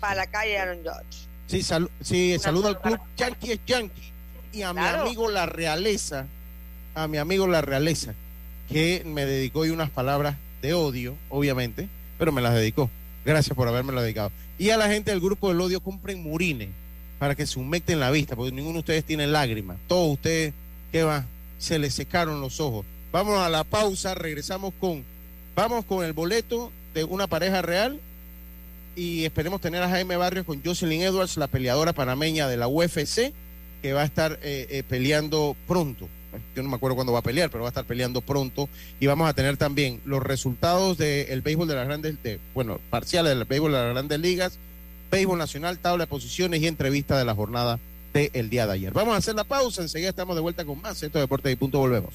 [0.00, 1.28] para la calle Aaron Judge.
[1.46, 1.62] Sí,
[2.00, 4.13] sí saludo al club Yankee es Yankee
[4.54, 6.26] y a mi amigo La Realeza,
[6.94, 8.14] a mi amigo La Realeza,
[8.68, 11.88] que me dedicó hoy unas palabras de odio, obviamente,
[12.18, 12.88] pero me las dedicó.
[13.24, 14.30] Gracias por haberme dedicado.
[14.58, 16.68] Y a la gente del grupo del odio compren murines
[17.18, 19.78] para que se humecten la vista, porque ninguno de ustedes tiene lágrimas.
[19.88, 20.54] Todos ustedes,
[20.92, 21.24] ¿qué va?
[21.58, 22.86] Se les secaron los ojos.
[23.10, 25.04] Vamos a la pausa, regresamos con,
[25.56, 28.00] vamos con el boleto de una pareja real
[28.94, 33.32] y esperemos tener a Jaime Barrios con Jocelyn Edwards, la peleadora panameña de la UFC,
[33.84, 36.08] que va a estar eh, eh, peleando pronto.
[36.56, 38.66] Yo no me acuerdo cuándo va a pelear, pero va a estar peleando pronto.
[38.98, 43.36] Y vamos a tener también los resultados del béisbol de las grandes, de, bueno, parciales
[43.36, 44.58] del béisbol de las grandes ligas,
[45.10, 47.78] béisbol nacional, tabla de posiciones y entrevista de la jornada
[48.14, 48.94] del día de ayer.
[48.94, 51.02] Vamos a hacer la pausa, enseguida estamos de vuelta con más.
[51.02, 52.14] Esto de Deportes y Punto, volvemos.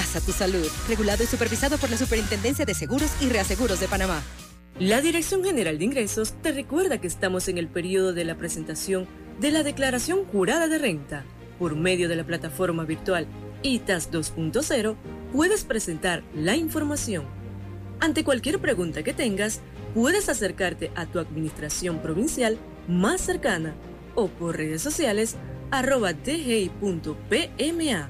[0.01, 0.67] a tu salud.
[0.89, 4.21] Regulado y supervisado por la Superintendencia de Seguros y Reaseguros de Panamá.
[4.79, 9.07] La Dirección General de Ingresos te recuerda que estamos en el periodo de la presentación
[9.39, 11.23] de la Declaración Jurada de Renta.
[11.59, 13.27] Por medio de la plataforma virtual
[13.61, 14.95] ITAS 2.0,
[15.31, 17.25] puedes presentar la información.
[17.99, 19.61] Ante cualquier pregunta que tengas,
[19.93, 23.75] puedes acercarte a tu administración provincial más cercana
[24.15, 25.35] o por redes sociales
[25.69, 28.09] arroba dgi.pma.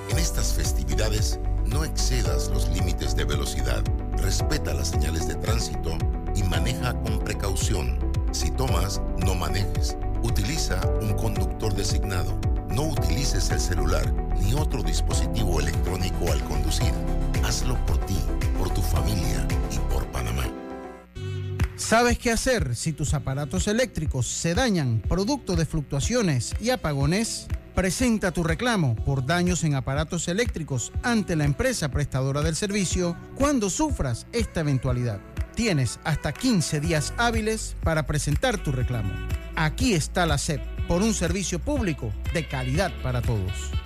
[0.09, 3.85] En estas festividades, no excedas los límites de velocidad.
[4.17, 5.99] Respeta las señales de tránsito
[6.35, 7.99] y maneja con precaución.
[8.33, 9.99] Si tomas, no manejes.
[10.23, 12.41] Utiliza un conductor designado.
[12.77, 16.93] No utilices el celular ni otro dispositivo electrónico al conducir.
[17.43, 18.19] Hazlo por ti,
[18.59, 20.45] por tu familia y por Panamá.
[21.77, 27.47] ¿Sabes qué hacer si tus aparatos eléctricos se dañan producto de fluctuaciones y apagones?
[27.75, 33.71] Presenta tu reclamo por daños en aparatos eléctricos ante la empresa prestadora del servicio cuando
[33.71, 35.21] sufras esta eventualidad.
[35.55, 39.15] Tienes hasta 15 días hábiles para presentar tu reclamo.
[39.55, 43.86] Aquí está la SEP, por un servicio público de calidad para todos.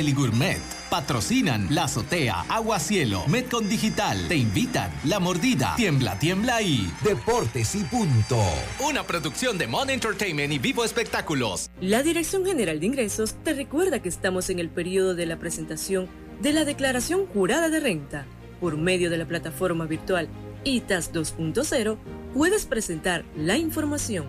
[0.00, 0.58] Deli Gourmet.
[0.88, 4.28] Patrocinan La Azotea, Agua Cielo, Metcon Digital.
[4.28, 8.42] Te invitan La Mordida, Tiembla, Tiembla y Deportes y Punto.
[8.82, 11.68] Una producción de Mon Entertainment y Vivo Espectáculos.
[11.82, 16.08] La Dirección General de Ingresos te recuerda que estamos en el periodo de la presentación
[16.40, 18.24] de la declaración jurada de renta
[18.58, 20.30] por medio de la plataforma virtual
[20.64, 21.98] ITAS 2.0,
[22.32, 24.28] puedes presentar la información.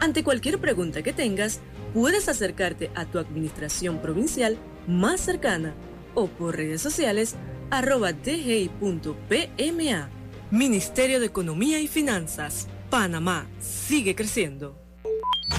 [0.00, 1.60] Ante cualquier pregunta que tengas,
[1.94, 4.58] puedes acercarte a tu administración provincial
[4.88, 5.74] más cercana
[6.14, 7.36] o por redes sociales
[7.70, 10.08] arroba dgi.pma.
[10.50, 12.66] Ministerio de Economía y Finanzas.
[12.90, 14.76] Panamá sigue creciendo.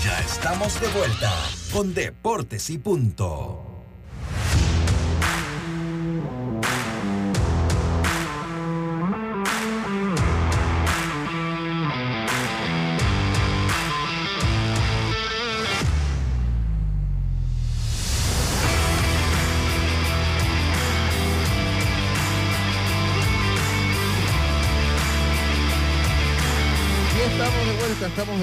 [0.04, 1.32] Ya estamos de vuelta
[1.72, 3.69] con Deportes y Punto.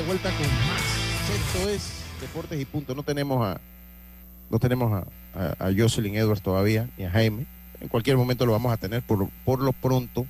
[0.07, 0.83] Vuelta con más.
[1.35, 2.95] Esto es Deportes y Punto.
[2.95, 3.61] No tenemos a
[4.49, 7.47] no tenemos a, a, Jocelyn Edwards todavía, ni a Jaime.
[7.81, 9.03] En cualquier momento lo vamos a tener.
[9.03, 10.25] Por, por lo pronto,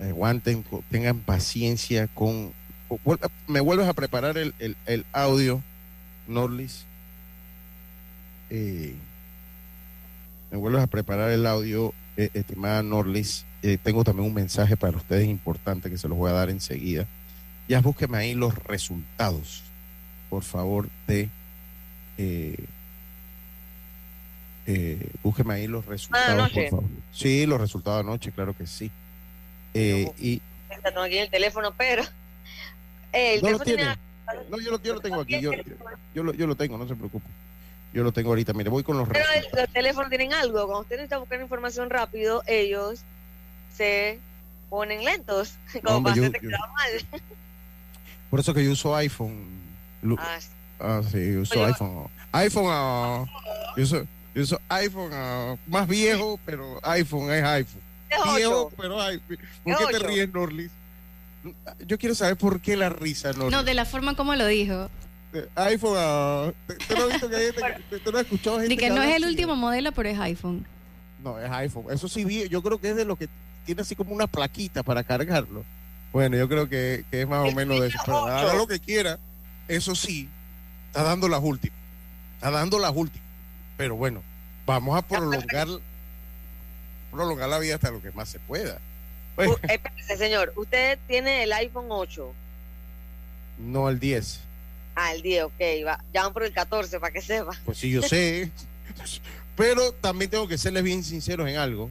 [0.00, 2.52] aguanten, tengan paciencia con...
[3.48, 5.60] Me vuelves a preparar el, el, audio,
[6.28, 6.84] Norlis.
[8.50, 8.94] Eh,
[10.52, 13.44] me vuelves a preparar el audio, eh, estimada Norlis.
[13.62, 17.08] Eh, tengo también un mensaje para ustedes importante que se los voy a dar enseguida
[17.68, 19.62] ya búsqueme ahí los resultados,
[20.30, 21.28] por favor, de...
[22.18, 22.64] Eh,
[24.66, 26.84] eh, búsqueme ahí los resultados, por favor.
[27.12, 28.90] Sí, los resultados anoche, claro que sí.
[29.74, 30.40] Eh, y
[30.82, 32.02] tengo aquí el teléfono, pero
[33.12, 33.96] el no lo tiene.
[34.48, 35.40] No, yo lo, yo lo tengo aquí.
[35.40, 35.52] Yo,
[36.14, 37.26] yo, lo, yo lo tengo, no se preocupe.
[37.92, 38.52] Yo lo tengo ahorita.
[38.54, 40.64] Mire, voy con los Pero los teléfonos tienen algo.
[40.64, 43.02] Cuando usted necesita buscar información rápido, ellos
[43.74, 44.18] se
[44.70, 45.56] ponen lentos.
[45.84, 47.22] Como para hacerte mal.
[48.32, 49.44] Por eso que yo uso iPhone.
[50.16, 50.38] Ah,
[50.80, 52.08] ah sí, uso iPhone.
[52.32, 53.26] iPhone, uh,
[53.76, 57.82] yo, uso, yo uso iPhone uh, más viejo, pero iPhone es iPhone.
[58.34, 59.38] Viejo, pero iPhone.
[59.62, 60.70] ¿Por qué te ríes, Norlis?
[61.86, 63.52] Yo quiero saber por qué la risa, Norlis.
[63.52, 64.88] No, de la forma como lo dijo.
[65.54, 66.52] iPhone, uh,
[66.88, 69.02] ¿tú no has visto que hay gente, tú no has escuchado gente que, que no
[69.02, 70.64] es el último modelo, pero es iPhone.
[71.22, 71.84] No, es iPhone.
[71.90, 73.28] Eso sí, yo creo que es de lo que
[73.66, 75.66] tiene así como una plaquita para cargarlo.
[76.12, 78.26] Bueno, yo creo que, es más o menos de eso.
[78.26, 79.18] haga lo que quiera.
[79.68, 80.28] Eso sí,
[80.88, 81.78] está dando las últimas.
[82.34, 83.26] Está dando las últimas.
[83.76, 84.22] Pero bueno,
[84.66, 85.68] vamos a prolongar,
[87.10, 88.78] prolongar la vida hasta lo que más se pueda.
[89.36, 90.52] Espérese, señor.
[90.56, 92.34] Usted tiene el iPhone 8.
[93.58, 94.40] No, el 10.
[94.94, 95.60] Ah, el 10, ok.
[95.86, 96.04] Va.
[96.12, 97.58] Ya van por el 14, para que sepa.
[97.64, 98.50] Pues sí, yo sé.
[99.56, 101.90] Pero también tengo que serles bien sinceros en algo.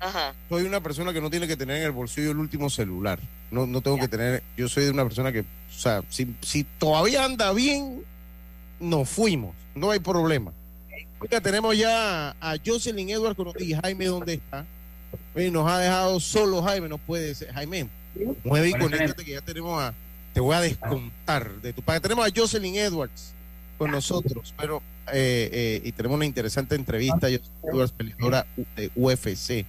[0.00, 0.34] Ajá.
[0.48, 3.18] Soy una persona que no tiene que tener en el bolsillo el último celular.
[3.50, 6.64] No, no tengo que tener, yo soy de una persona que, o sea, si, si
[6.64, 8.02] todavía anda bien,
[8.80, 10.52] nos fuimos, no hay problema.
[11.20, 14.64] Oiga, tenemos ya a Jocelyn Edwards y Jaime, ¿dónde está?
[15.34, 17.52] Y nos ha dejado solo Jaime, no puede ser.
[17.52, 17.88] Jaime,
[18.44, 19.94] mueve y conéctate que ya tenemos a,
[20.32, 22.00] te voy a descontar de tu padre.
[22.00, 23.32] Tenemos a Jocelyn Edwards
[23.78, 24.82] con nosotros, pero,
[25.12, 29.66] eh, eh, y tenemos una interesante entrevista, Jocelyn Edwards, peleadora de UFC.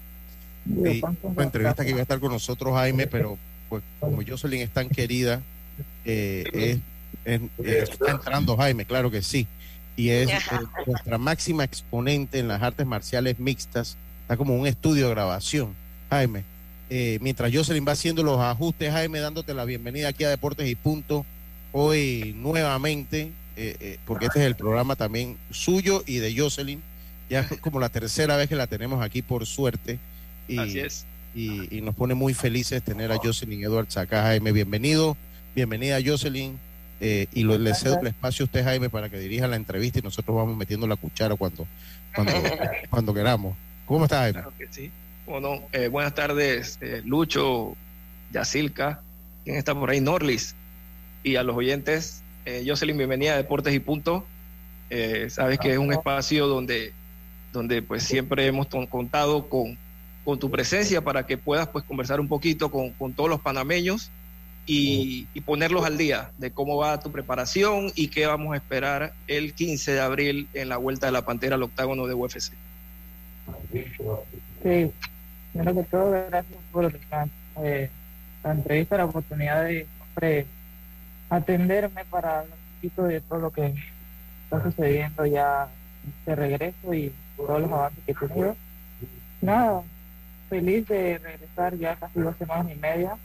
[0.69, 3.38] Una entrevista que iba a estar con nosotros Jaime, pero
[3.69, 5.41] pues como Jocelyn es tan querida,
[6.05, 6.79] eh,
[7.25, 9.47] está entrando Jaime, claro que sí.
[9.95, 10.36] Y es eh,
[10.88, 13.97] nuestra máxima exponente en las artes marciales mixtas.
[14.21, 15.75] Está como un estudio de grabación.
[16.10, 16.43] Jaime,
[16.89, 20.75] eh, mientras Jocelyn va haciendo los ajustes, Jaime, dándote la bienvenida aquí a Deportes y
[20.75, 21.25] Punto.
[21.71, 23.32] Hoy nuevamente,
[24.05, 26.82] porque este es el programa también suyo y de Jocelyn.
[27.29, 29.99] Ya es como la tercera vez que la tenemos aquí, por suerte.
[30.49, 34.51] Y, Así es y, nos pone muy felices tener a Jocelyn Edwards acá, Jaime.
[34.51, 35.15] Bienvenido,
[35.55, 36.59] bienvenida Jocelyn.
[37.01, 39.99] Eh, y lo, le cedo el espacio a usted, Jaime, para que dirija la entrevista
[39.99, 41.65] y nosotros vamos metiendo la cuchara cuando,
[42.13, 42.33] cuando,
[42.89, 43.55] cuando queramos.
[43.85, 44.33] ¿Cómo está, Jaime?
[44.33, 44.91] Claro que sí.
[45.25, 47.77] Bueno, eh, buenas tardes, eh, Lucho,
[48.31, 49.01] Yacilca,
[49.45, 50.55] quien está por ahí, Norlis,
[51.23, 52.23] y a los oyentes.
[52.65, 54.25] Jocelyn, bienvenida a Deportes y Punto.
[55.29, 56.93] sabes que es un espacio donde,
[57.53, 59.77] donde pues siempre hemos contado con
[60.29, 64.12] con tu presencia para que puedas pues conversar un poquito con, todos los panameños
[64.67, 69.56] y, ponerlos al día de cómo va tu preparación y qué vamos a esperar el
[69.56, 72.54] 15 de abril en la vuelta de la Pantera al octágono de UFC.
[74.62, 74.91] Sí,
[75.51, 76.93] primero que todo, gracias por
[77.63, 77.89] eh,
[78.43, 80.45] la, entrevista, la oportunidad de
[81.31, 83.73] atenderme para hablar un poquito de todo lo que
[84.43, 85.69] está sucediendo ya
[86.27, 88.56] de regreso y todos los avances que he tenido.
[89.41, 89.81] Nada,
[90.50, 93.15] feliz de regresar ya casi dos semanas y media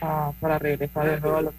[0.00, 1.54] ah, para regresar de nuevo a los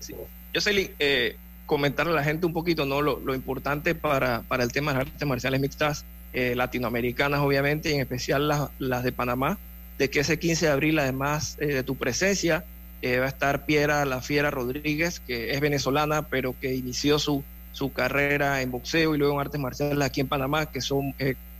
[0.00, 0.14] Sí.
[0.52, 1.36] Yo sé, eh,
[1.66, 5.06] comentarle a la gente un poquito no lo, importante para, para el tema de las
[5.06, 9.58] artes marciales mixtas eh, latinoamericanas, obviamente, y en especial las, las, de Panamá,
[9.98, 12.64] de que ese 15 de abril, además eh, de tu presencia,
[13.02, 17.44] eh, va a estar Piera La Fiera Rodríguez, que es venezolana, pero que inició su,
[17.72, 21.14] su carrera en boxeo y luego en artes marciales aquí en Panamá, que son,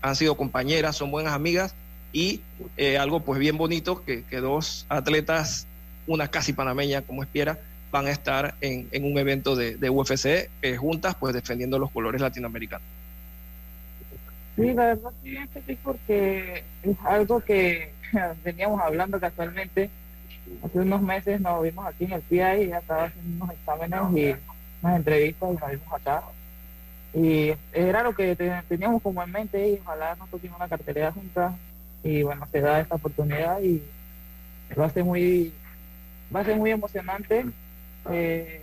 [0.05, 1.75] han sido compañeras, son buenas amigas,
[2.13, 2.43] y
[2.99, 5.67] algo pues bien bonito, que, que dos atletas,
[6.07, 7.59] una casi panameña como es Piera,
[7.91, 12.21] van a estar en, en un evento de, de UFC juntas, pues defendiendo los colores
[12.21, 12.87] latinoamericanos.
[14.57, 15.13] Sí, la verdad
[15.53, 17.93] feliz porque es algo que
[18.45, 19.91] veníamos hablando casualmente.
[20.63, 24.37] Hace unos meses nos vimos aquí en el PI y estaba haciendo unos exámenes y
[24.83, 26.23] unas entrevistas y nos vimos acá.
[27.15, 28.35] Y era lo que
[28.69, 31.55] teníamos como en mente y ojalá nosotros tengamos una cartera juntas
[32.03, 33.83] y bueno, se da esta oportunidad y
[34.79, 35.53] va a ser muy,
[36.35, 37.47] va a ser muy emocionante.
[38.11, 38.61] Eh,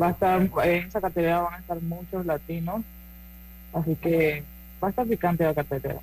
[0.00, 2.82] va a estar, en esa cartera van a estar muchos latinos,
[3.72, 4.42] así que
[4.82, 5.96] va a estar picante la cartera.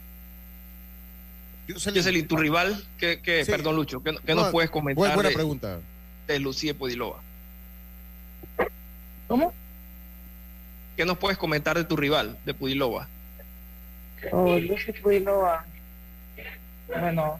[1.70, 5.16] Jocelyn, tu rival, que, que perdón Lucho, ¿qué, nos puedes comentar?
[5.16, 5.80] Buena, pregunta.
[6.28, 7.22] De Lucía Podilova.
[9.28, 9.54] ¿Cómo?
[10.96, 13.08] ¿Qué nos puedes comentar de tu rival, de Pudilova?
[14.32, 15.66] Oh, Lucía Pudilova.
[16.88, 17.40] Bueno,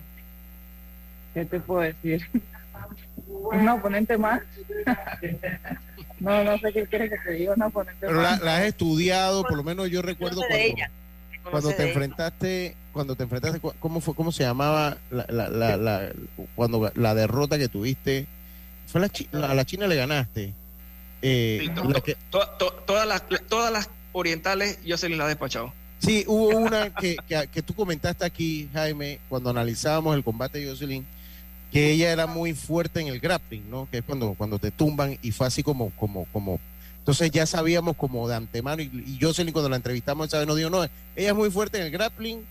[1.34, 2.26] ¿qué te puedo decir?
[3.28, 4.42] Un oponente más.
[6.20, 8.40] no, no sé qué quieres que te diga, un oponente Pero más.
[8.40, 10.90] La, la, has estudiado, por lo menos yo recuerdo cuando, ella
[11.50, 16.12] cuando te enfrentaste, cuando te enfrentaste, ¿cómo fue, cómo se llamaba la, la, la, la
[16.56, 18.28] cuando la derrota que tuviste?
[18.88, 19.02] Fue
[19.32, 20.54] a la China le ganaste.
[21.26, 21.84] Eh, sí, to,
[22.30, 25.74] to, to, todas las todas las orientales yo se las he despachado.
[26.00, 30.70] Sí, hubo una que, que, que, tú comentaste aquí, Jaime, cuando analizábamos el combate de
[30.70, 31.06] Jocelyn,
[31.72, 33.88] que ella era muy fuerte en el grappling, ¿no?
[33.90, 36.60] Que es cuando, cuando te tumban y fue así como, como, como
[36.98, 40.58] entonces ya sabíamos como de antemano, y, y Jocelyn cuando la entrevistamos esa vez nos
[40.58, 42.42] dijo, no, ella es muy fuerte en el grappling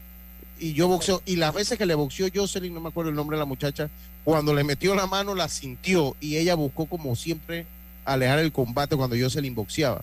[0.58, 3.36] y yo boxeo, y las veces que le boxeó Jocelyn, no me acuerdo el nombre
[3.36, 3.90] de la muchacha,
[4.24, 7.66] cuando le metió la mano la sintió y ella buscó como siempre
[8.04, 10.02] alejar el combate cuando Jocelyn boxeaba.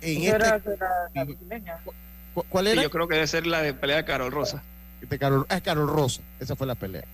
[0.00, 1.26] En este, era, era la
[2.48, 2.80] ¿Cuál era?
[2.80, 4.62] Sí, yo creo que debe ser la de pelea de Carol Rosa.
[5.00, 7.04] De Carol, ah, Carol Rosa, esa fue la pelea.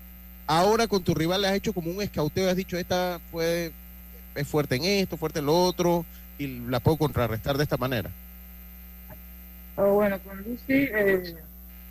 [0.47, 3.71] Ahora con tu rival le has hecho como un escauteo, has dicho, esta fue
[4.35, 6.05] es fuerte en esto, fuerte en lo otro,
[6.37, 8.09] y la puedo contrarrestar de esta manera?
[9.77, 11.35] Oh, bueno, con Lucy eh,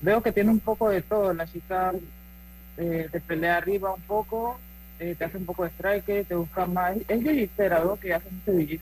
[0.01, 1.32] veo que tiene un poco de todo.
[1.35, 1.93] La chica
[2.76, 4.59] eh, te pelea arriba un poco,
[4.99, 6.97] eh, te hace un poco de strike, te busca más.
[7.09, 8.80] Es jiu que hace mucho jiu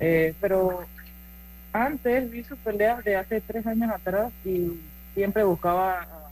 [0.00, 0.84] eh, pero
[1.72, 4.80] antes vi sus peleas de hace tres años atrás y
[5.14, 6.30] siempre buscaba a,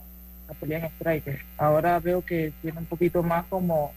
[0.49, 1.45] a pelear en strike.
[1.57, 3.93] Ahora veo que tiene un poquito más como...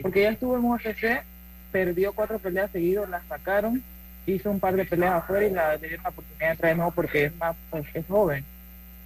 [0.00, 1.22] Porque ya estuvo en UFC
[1.70, 3.82] perdió cuatro peleas seguidas, la sacaron,
[4.26, 6.90] hizo un par de peleas afuera y la, le dieron la oportunidad de de nuevo
[6.90, 8.44] porque es más pues, es joven.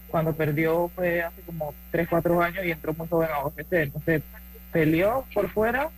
[0.08, 3.72] Cuando perdió fue hace como tres, cuatro años y entró muy joven a UFC.
[3.72, 4.22] Entonces
[4.74, 5.88] peleó por fuera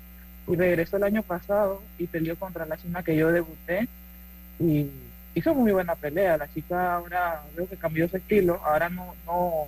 [0.47, 3.89] y regresó el año pasado y peleó contra la china que yo debuté
[4.61, 4.91] y
[5.35, 6.37] hizo muy buena pelea.
[6.37, 9.67] La chica ahora veo que cambió su estilo, ahora no, no,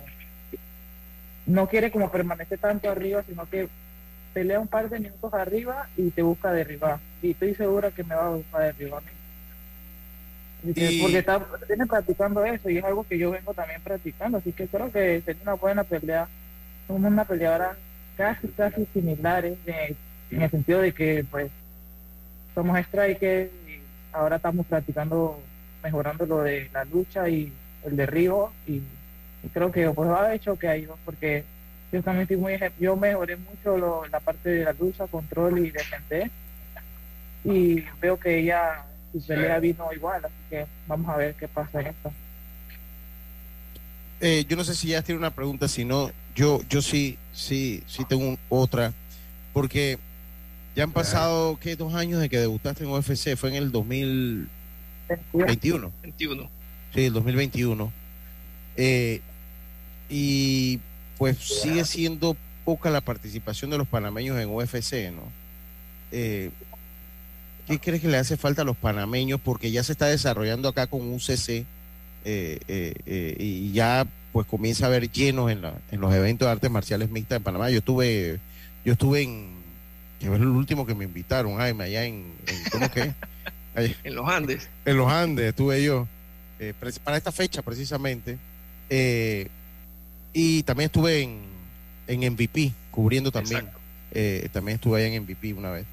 [1.47, 3.67] no quiere como permanecer tanto arriba, sino que
[4.31, 6.99] pelea un par de minutos arriba y te busca derribar.
[7.23, 9.01] Y estoy segura que me va a buscar derribar.
[10.63, 11.01] Y...
[11.01, 14.37] Porque está, viene practicando eso y es algo que yo vengo también practicando.
[14.37, 16.27] Así que creo que sería una buena pelea.
[16.87, 17.75] Una peleadora
[18.19, 21.49] casi, casi similares en el sentido de que, pues,
[22.53, 23.79] somos strikers y
[24.11, 25.41] ahora estamos practicando,
[25.81, 27.53] mejorando lo de la lucha y
[27.85, 28.51] el derribo.
[28.67, 28.81] Y,
[29.43, 31.45] y creo que, pues, ha hecho que hay dos, porque
[31.93, 35.71] yo también estoy muy yo mejoré mucho lo, la parte de la lucha control y
[35.71, 36.29] defender
[37.43, 41.81] y veo que ella su pelea vino igual así que vamos a ver qué pasa
[41.81, 42.11] en esta
[44.21, 47.83] eh, yo no sé si ya tiene una pregunta si no yo yo sí sí
[47.85, 48.93] sí tengo un, otra
[49.51, 49.99] porque
[50.75, 51.75] ya han pasado ¿qué?
[51.75, 56.49] dos años de que debutaste en UFC fue en el 2021 21
[56.93, 57.91] sí el 2021
[58.77, 59.19] eh,
[60.09, 60.79] y
[61.17, 65.23] pues sigue siendo poca la participación de los panameños en UFC, ¿no?
[66.11, 66.51] Eh,
[67.67, 69.41] ¿Qué crees que le hace falta a los panameños?
[69.41, 71.65] Porque ya se está desarrollando acá con UCC eh,
[72.25, 76.51] eh, eh, y ya pues comienza a haber llenos en, la, en los eventos de
[76.51, 77.69] artes marciales mixtas en Panamá.
[77.69, 78.39] Yo estuve,
[78.85, 79.49] yo estuve en,
[80.19, 83.13] que fue el último que me invitaron, Jaime, allá en, en ¿cómo que?
[83.75, 84.67] Allá, en los Andes.
[84.83, 86.07] En los Andes estuve yo,
[86.59, 86.73] eh,
[87.03, 88.37] para esta fecha precisamente.
[88.89, 89.47] Eh,
[90.33, 91.39] y también estuve en,
[92.07, 93.69] en MVP, cubriendo también.
[94.11, 95.85] Eh, también estuve allá en MVP una vez.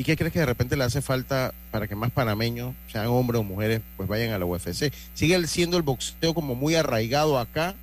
[0.00, 3.38] ¿Y qué crees que de repente le hace falta para que más panameños, sean hombres
[3.38, 4.90] o mujeres, pues vayan a la UFC?
[5.12, 7.74] ¿Sigue siendo el boxeo como muy arraigado acá?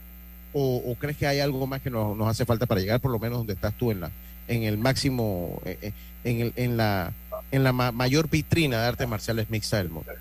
[0.52, 3.38] ¿O, crees que hay algo más que nos, hace falta para llegar por lo menos
[3.38, 4.10] donde estás tú en la
[4.48, 5.94] en el máximo, eh, eh,
[6.24, 7.14] en, el, en la
[7.52, 10.12] en la mayor vitrina de artes marciales mixtas del mundo?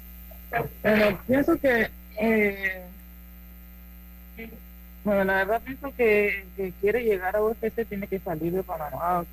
[0.83, 1.89] Bueno, pienso que
[2.21, 2.83] eh,
[5.03, 9.25] bueno, la verdad pienso que, que quiere llegar a UFC tiene que salir de Panamá.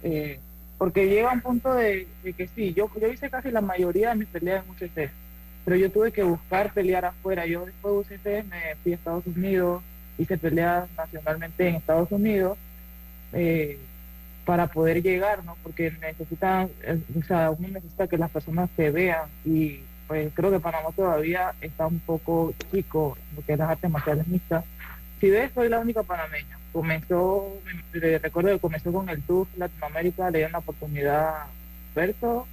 [0.78, 4.28] Porque llega un punto de, que sí, yo, yo hice casi la mayoría de mis
[4.28, 5.12] peleas en UCC,
[5.64, 7.46] pero yo tuve que buscar pelear afuera.
[7.46, 9.84] Yo después de UCC me fui a Estados Unidos,
[10.18, 12.58] hice peleas nacionalmente en Estados Unidos
[13.32, 13.80] eh,
[14.46, 15.56] para poder llegar, ¿no?
[15.64, 20.52] Porque necesitan, eh, o sea, uno necesita que las personas se vean y pues creo
[20.52, 24.66] que Panamá todavía está un poco chico, porque las artes marciales mixtas.
[25.22, 27.54] Si ves, soy la única panameña comenzó,
[27.94, 31.48] recuerdo que comenzó con el Tour Latinoamérica, le dio una oportunidad a
[31.96, 32.48] Berto,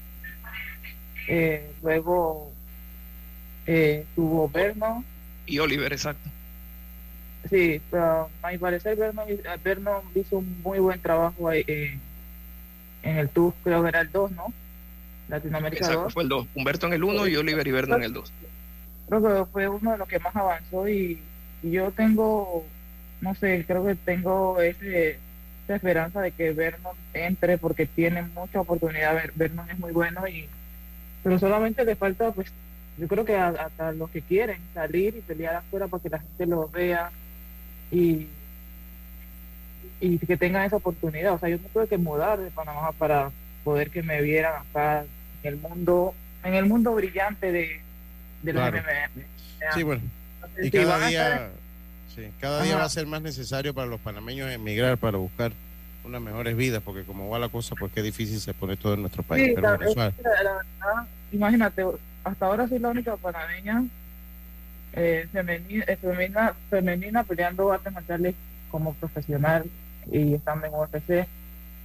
[1.27, 2.53] eh, luego
[3.67, 5.03] eh, tuvo Berno.
[5.47, 6.29] Y Oliver, exacto.
[7.49, 8.97] Sí, pero a mi parecer
[9.65, 11.99] Berno, hizo un muy buen trabajo ahí, eh,
[13.03, 14.53] en el Tour, creo que era el 2, ¿no?
[15.29, 16.47] Latinoamérica Exacto, fue el 2.
[16.55, 18.33] Humberto en el 1 y Oliver y Berno en el 2.
[19.09, 21.19] Creo que fue uno de los que más avanzó y
[21.63, 22.67] yo tengo
[23.21, 25.19] no sé, creo que tengo ese,
[25.65, 29.23] esa esperanza de que Vernon entre porque tiene mucha oportunidad.
[29.35, 30.49] Vernon es muy bueno y
[31.23, 32.49] pero solamente le falta, pues,
[32.97, 36.47] yo creo que hasta los que quieren salir y pelear afuera para que la gente
[36.47, 37.11] lo vea
[37.91, 38.27] y
[40.01, 41.35] y que tengan esa oportunidad.
[41.35, 43.31] O sea, yo me tuve que mudar de Panamá para
[43.65, 45.05] poder que me vieran acá
[45.43, 47.81] en el mundo, en el mundo brillante de,
[48.43, 48.73] de los
[49.75, 50.03] Sí, bueno.
[50.63, 51.51] Y cada día,
[52.41, 55.53] cada día va a ser más necesario para los panameños emigrar para buscar
[56.05, 59.03] unas mejores vidas, porque como va la cosa, pues qué difícil se pone todo en
[59.03, 59.55] nuestro país.
[61.33, 61.85] imagínate,
[62.25, 63.85] hasta ahora soy la única panameña
[64.93, 68.35] eh, eh, femenina, femenina, peleando artes marciales
[68.71, 69.65] como profesional
[70.11, 71.29] y estando en UFC.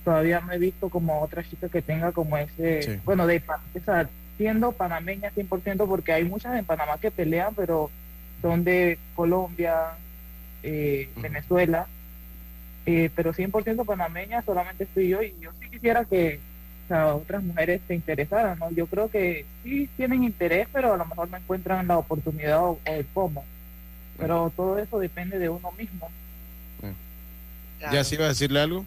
[0.03, 4.07] Todavía no he visto como otra chica que tenga como ese, bueno, de o
[4.38, 7.89] siendo panameña 100%, porque hay muchas en Panamá que pelean, pero
[8.41, 9.93] son de Colombia,
[10.68, 11.86] eh, Venezuela,
[12.88, 16.39] eh, pero 100% panameña solamente estoy yo y yo sí quisiera que
[16.89, 18.72] otras mujeres se interesaran, ¿no?
[18.72, 22.80] Yo creo que sí tienen interés, pero a lo mejor no encuentran la oportunidad o,
[22.86, 23.43] el cómo.
[24.18, 26.09] Pero todo eso depende de uno mismo.
[27.91, 28.86] ¿Ya sí iba a decirle algo?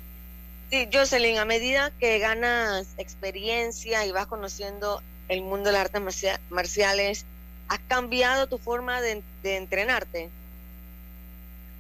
[0.71, 6.37] Sí, Jocelyn, a medida que ganas experiencia y vas conociendo el mundo de las artes
[6.51, 7.25] marciales,
[7.69, 10.31] ¿has cambiado tu forma de entrenarte?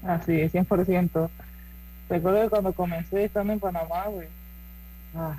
[0.04, 1.30] Así, 100%.
[2.08, 4.04] Recuerdo que cuando comencé estando en Panamá,
[5.14, 5.36] ah,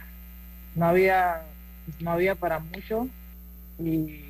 [0.76, 1.42] no había
[2.00, 3.08] no había para mucho
[3.80, 4.26] y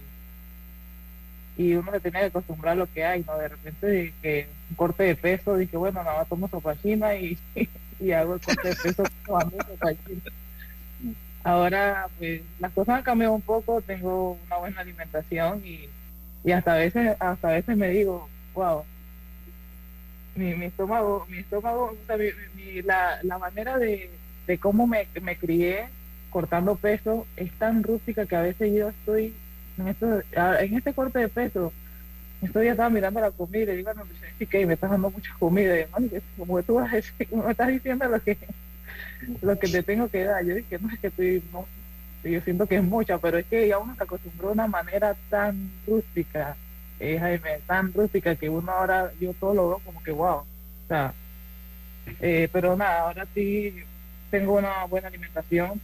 [1.60, 3.38] y uno se tenía que acostumbrar a lo que hay, ¿no?
[3.38, 7.38] De repente que un corte de peso, dije, bueno, nada, tomo sopachina y,
[8.00, 9.04] y hago el corte de peso
[11.44, 15.90] Ahora, pues, las cosas han cambiado un poco, tengo una buena alimentación y,
[16.46, 18.86] y hasta a veces, hasta veces me digo, wow,
[20.36, 21.96] mi, mi estómago, mi estómago,
[22.86, 24.10] la, la manera de,
[24.48, 25.88] de cómo me, me crié
[26.30, 29.34] cortando peso es tan rústica que a veces yo estoy
[29.78, 30.22] en, esto,
[30.60, 31.74] en este corte de peso
[32.42, 34.04] estoy ya estaba mirando la comida y digo no
[34.38, 35.86] sí que me estás dando mucha comida y
[36.38, 38.38] como tú vas a decir, me estás diciendo lo que
[39.42, 41.44] lo que te tengo que dar yo dije no es que estoy
[42.24, 45.16] yo siento que es mucha pero es que ya uno se acostumbró a una manera
[45.30, 46.56] tan rústica
[47.00, 50.38] eh, Jaime, tan rústica que uno ahora, yo todo lo veo como que wow.
[50.38, 50.46] O
[50.88, 51.14] sea,
[52.20, 53.74] eh, pero nada, ahora sí
[54.32, 55.80] tengo una buena alimentación,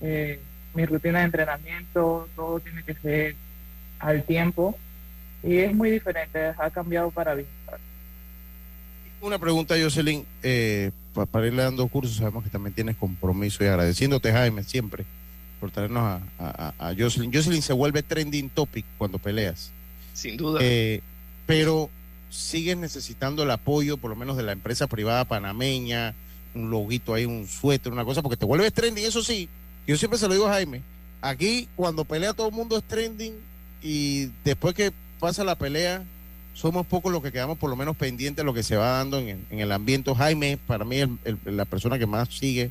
[0.00, 0.40] eh,
[0.74, 3.36] mi rutina de entrenamiento, todo tiene que ser
[3.98, 4.78] al tiempo
[5.42, 7.48] y es muy diferente, ha cambiado para bien.
[9.20, 10.90] Una pregunta, Jocelyn, eh,
[11.30, 15.04] para irle dando cursos, sabemos que también tienes compromiso y agradeciéndote, Jaime, siempre
[15.60, 16.20] por traernos a,
[16.78, 17.30] a, a Jocelyn.
[17.32, 19.70] Jocelyn se vuelve trending topic cuando peleas.
[20.14, 20.60] Sin duda.
[20.62, 21.02] Eh,
[21.46, 21.90] pero
[22.30, 26.14] sigues necesitando el apoyo, por lo menos de la empresa privada panameña,
[26.54, 29.48] un loguito ahí, un suéter, una cosa, porque te vuelves trending, eso sí.
[29.86, 30.82] Yo siempre se lo digo a Jaime.
[31.20, 33.34] Aquí, cuando pelea todo el mundo es trending
[33.82, 36.04] y después que pasa la pelea,
[36.54, 39.18] somos pocos los que quedamos por lo menos pendientes de lo que se va dando
[39.18, 40.14] en, el ambiente.
[40.14, 41.08] Jaime, para mí, es
[41.44, 42.70] la persona que más sigue.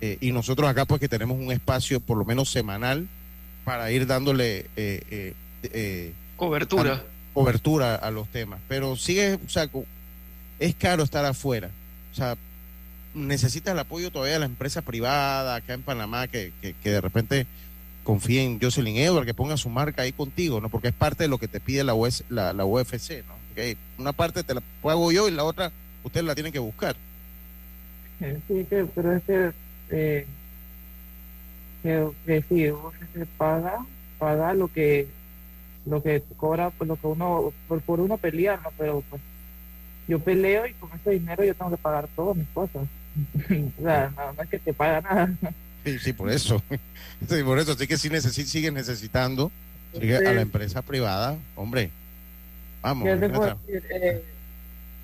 [0.00, 3.08] Eh, y nosotros acá, pues que tenemos un espacio por lo menos semanal
[3.64, 7.04] para ir dándole eh, eh cobertura.
[7.34, 8.58] cobertura a los temas.
[8.66, 9.68] Pero sigue, o sea,
[10.58, 11.70] es caro estar afuera.
[12.10, 12.36] O sea,
[13.14, 17.46] necesitas el apoyo todavía de la empresa privada acá en Panamá que, que, de repente
[18.02, 20.68] confíe en Jocelyn Edward, que ponga su marca ahí contigo, ¿no?
[20.68, 21.94] Porque es parte de lo que te pide la,
[22.28, 23.40] la, la UFC, ¿no?
[23.98, 25.70] una parte te la pago yo y la otra
[26.02, 26.96] ustedes la tienen que buscar.
[28.18, 29.52] Sí, pero es que,
[29.90, 30.26] eh,
[31.82, 33.84] que, que sí, UFC paga,
[34.18, 35.06] paga lo que
[35.86, 38.70] lo que cobra, pues lo que uno, por, por uno pelear, ¿no?
[38.78, 39.20] Pero pues
[40.08, 42.82] yo peleo y con ese dinero yo tengo que pagar todas mis cosas.
[43.78, 45.32] o sea, nada más que te paga nada.
[45.84, 46.62] Sí, sí, por eso.
[47.28, 47.74] Sí, por eso.
[47.74, 49.52] Sí que sí necesi siguen necesitando
[49.94, 51.36] a la empresa privada.
[51.54, 51.90] Hombre,
[52.80, 53.06] vamos.
[53.06, 54.24] Eh,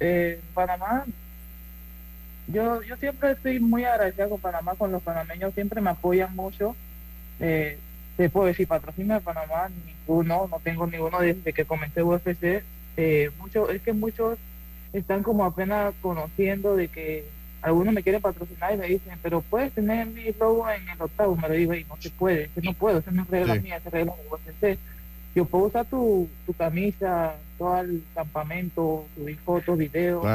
[0.00, 1.04] eh, Panamá,
[2.48, 5.54] yo, yo siempre estoy muy agradecida con Panamá, con los panameños.
[5.54, 6.74] Siempre me apoyan mucho.
[7.38, 7.78] Eh,
[8.18, 10.48] te puedo decir, patrocinio de Panamá, ninguno.
[10.50, 12.64] No tengo ninguno desde que comencé UFC.
[12.96, 14.38] Eh, mucho, es que muchos
[14.92, 17.24] están como apenas conociendo de que
[17.62, 21.36] algunos me quieren patrocinar y me dicen, pero puedes tener mi logo en el octavo.
[21.36, 23.76] Me lo digo, y no se puede, que no puedo, esa no es regla mía,
[23.76, 24.78] esa regla de UFC.
[25.36, 30.26] Yo puedo usar tu, tu camisa, todo el campamento, subir fotos, videos,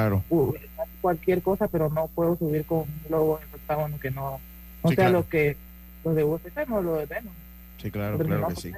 [1.02, 4.40] cualquier cosa, pero no puedo subir con mi logo en el octavo, que no,
[4.86, 5.58] no sea lo que
[6.06, 7.34] los de UFC no lo debemos.
[7.84, 8.72] Sí, claro, claro que sí.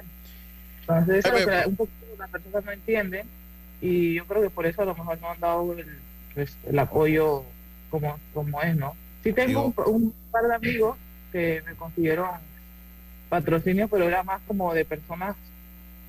[0.80, 1.24] Entonces,
[1.66, 3.26] un poco las personas no entienden
[3.80, 5.86] y yo creo que por eso a lo mejor no han dado el,
[6.34, 7.44] pues, el apoyo
[7.88, 8.94] como, como es, ¿no?
[9.22, 10.96] Sí tengo un, par de amigos
[11.32, 12.30] que me consiguieron
[13.28, 15.36] patrocinio, pero era más como de personas,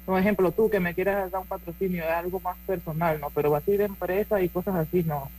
[0.05, 3.29] por ejemplo, tú que me quieras dar un patrocinio, es algo más personal, ¿no?
[3.31, 5.29] Pero así de empresa y cosas así, no.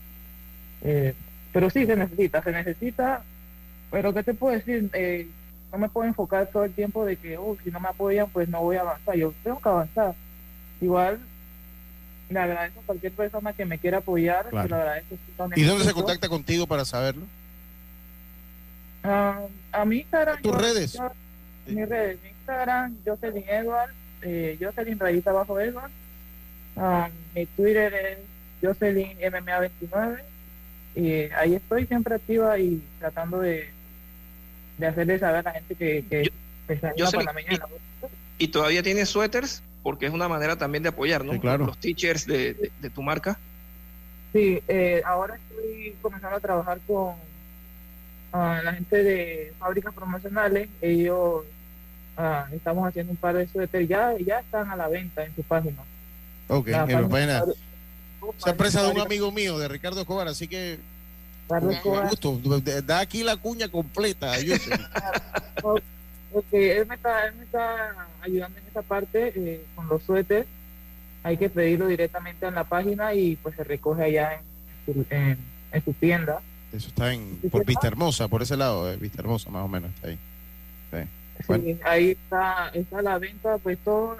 [0.83, 1.15] Eh,
[1.53, 3.23] pero sí se necesita, se necesita,
[3.91, 4.91] pero ¿qué te puedo decir?
[4.93, 5.29] Eh,
[5.73, 8.49] no me puedo enfocar todo el tiempo de que, oh, si no me apoyan, pues
[8.49, 9.17] no voy a avanzar.
[9.17, 10.15] Yo tengo que avanzar.
[10.81, 11.19] Igual
[12.31, 14.47] le agradezco a cualquier persona que me quiera apoyar.
[14.55, 15.17] agradezco,
[15.57, 17.25] ¿Y dónde se contacta contigo para saberlo?
[19.03, 19.41] Ah,
[19.73, 20.43] a mi Instagram.
[20.43, 20.99] ¿Tus redes?
[21.67, 22.19] Mi redes.
[22.23, 23.93] Mi Instagram, Jocelyn Edward,
[24.23, 25.91] eh, Jocelyn Rayita Bajo Edward.
[26.77, 28.19] Ah, mi Twitter es
[28.63, 30.21] Jocelyn MMA29.
[30.95, 33.71] Y ahí estoy siempre activa y tratando de,
[34.79, 36.33] de hacerle saber a la gente que, que
[36.69, 37.67] la mañana.
[38.39, 39.63] ¿Y, todavía tienes suéteres?
[39.83, 41.33] porque es una manera también de apoyar, ¿no?
[41.33, 43.39] Los teachers de, tu marca.
[44.35, 47.15] Sí, eh, ahora estoy comenzando a trabajar con
[48.35, 50.69] ah, la gente de fábricas promocionales.
[50.83, 51.45] Ellos
[52.19, 55.43] ah, estamos haciendo un par de suéteres, ya, ya están a la venta en su
[55.43, 55.83] página.
[56.49, 57.45] Ok, en la página.
[58.37, 60.79] Se empresa de un amigo mío, de Ricardo Escobar, así que
[61.49, 62.41] gusto.
[62.85, 64.33] Da aquí la cuña completa.
[66.33, 70.47] Porque él me está, él me está ayudando en esa parte eh, con los suéteres.
[71.23, 74.41] Hay que pedirlo directamente en la página y pues se recoge allá
[74.87, 76.41] en su, en, su tienda.
[76.73, 80.09] Eso está en por Vista Hermosa, por ese lado, Vista Hermosa más o menos está
[80.09, 80.19] ahí.
[80.93, 81.79] Sí.
[81.85, 84.17] ahí está, está la venta, pues todo,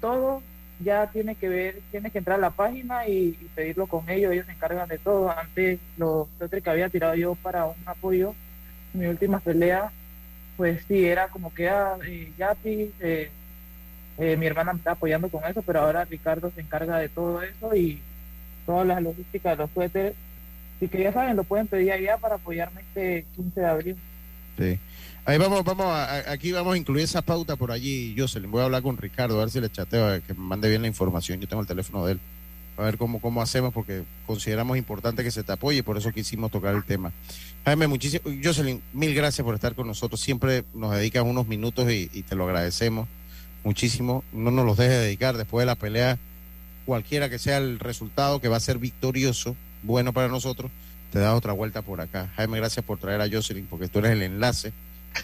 [0.00, 0.42] todo
[0.80, 4.46] ya tiene que ver, tiene que entrar a la página y, pedirlo con ellos, ellos
[4.46, 5.30] se encargan de todo.
[5.30, 8.34] Antes los suéteres que había tirado yo para un apoyo,
[8.92, 9.90] mi última pelea,
[10.56, 12.32] pues sí, era como que ah, eh,
[12.64, 13.30] eh,
[14.18, 17.42] eh, mi hermana me está apoyando con eso, pero ahora Ricardo se encarga de todo
[17.42, 18.00] eso y
[18.66, 20.14] todas las logísticas de los suéteres.
[20.76, 23.96] Así que ya saben, lo pueden pedir allá para apoyarme este 15 de abril.
[24.58, 24.78] Sí.
[25.26, 28.50] Ahí vamos, vamos a, aquí vamos a incluir esa pauta por allí, Jocelyn.
[28.50, 30.88] Voy a hablar con Ricardo, a ver si le chateo, que me mande bien la
[30.88, 31.40] información.
[31.40, 32.20] Yo tengo el teléfono de él.
[32.76, 36.12] A ver cómo, cómo hacemos, porque consideramos importante que se te apoye y por eso
[36.12, 37.10] quisimos tocar el tema.
[37.64, 38.22] Jaime, muchísimo.
[38.42, 40.20] Jocelyn, mil gracias por estar con nosotros.
[40.20, 43.08] Siempre nos dedicas unos minutos y, te lo agradecemos
[43.62, 44.24] muchísimo.
[44.30, 46.18] No nos los dejes dedicar después de la pelea,
[46.84, 50.70] cualquiera que sea el resultado, que va a ser victorioso, bueno para nosotros,
[51.12, 52.30] te da otra vuelta por acá.
[52.36, 54.74] Jaime, gracias por traer a Jocelyn, porque tú eres el enlace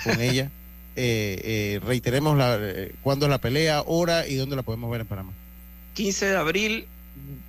[0.05, 0.51] con ella.
[0.97, 5.03] Eh, eh, reiteremos la, eh, cuándo es la pelea, hora y dónde la podemos ver
[5.03, 5.32] en Panamá.
[5.95, 6.86] 15 de abril,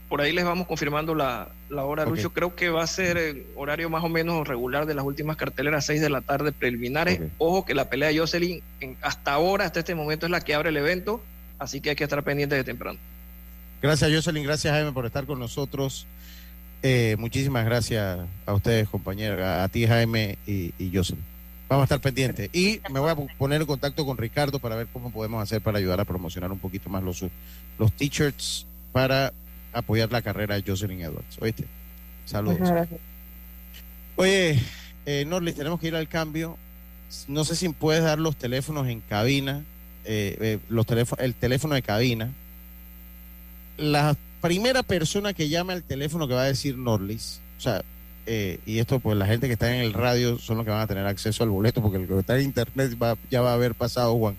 [0.10, 2.32] por ahí les vamos confirmando la, hora, Lucho.
[2.32, 5.86] Creo que va a ser el horario más o menos regular de las últimas carteleras,
[5.86, 7.20] 6 de la tarde preliminares.
[7.38, 8.62] Ojo que la pelea de Jocelyn
[9.02, 11.24] hasta ahora, hasta este momento, es la que abre el evento,
[11.60, 13.00] así que hay que estar pendientes de temprano.
[13.82, 14.44] Gracias, Jocelyn.
[14.44, 16.06] Gracias, Jaime, por estar con nosotros.
[16.84, 21.31] Eh, muchísimas gracias a ustedes, compañeros, a, ti, Jaime y, y Jocelyn.
[21.72, 22.50] Vamos a estar pendientes.
[22.52, 25.78] Y me voy a poner en contacto con Ricardo para ver cómo podemos hacer para
[25.78, 27.24] ayudar a promocionar un poquito más los,
[27.80, 29.32] los t-shirts para
[29.72, 31.38] apoyar la carrera de Jocelyn Edwards.
[31.40, 31.64] ¿Oíste?
[32.26, 32.70] Saludos.
[34.18, 34.60] Oye,
[35.06, 36.58] eh, Norlis, tenemos que ir al cambio.
[37.30, 39.64] No sé si puedes dar los teléfonos en cabina,
[40.04, 42.34] eh, eh, los teléfonos, el teléfono de cabina.
[43.78, 47.82] La primera persona que llame al teléfono que va a decir Norlis, o sea,
[48.26, 50.82] eh, y esto pues la gente que está en el radio son los que van
[50.82, 52.98] a tener acceso al boleto, porque el que está en internet
[53.30, 54.36] ya va a haber pasado, Juan.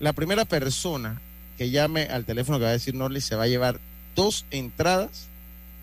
[0.00, 1.20] La primera persona
[1.56, 3.80] que llame al teléfono que va a decir Norlis se va a llevar
[4.14, 5.26] dos entradas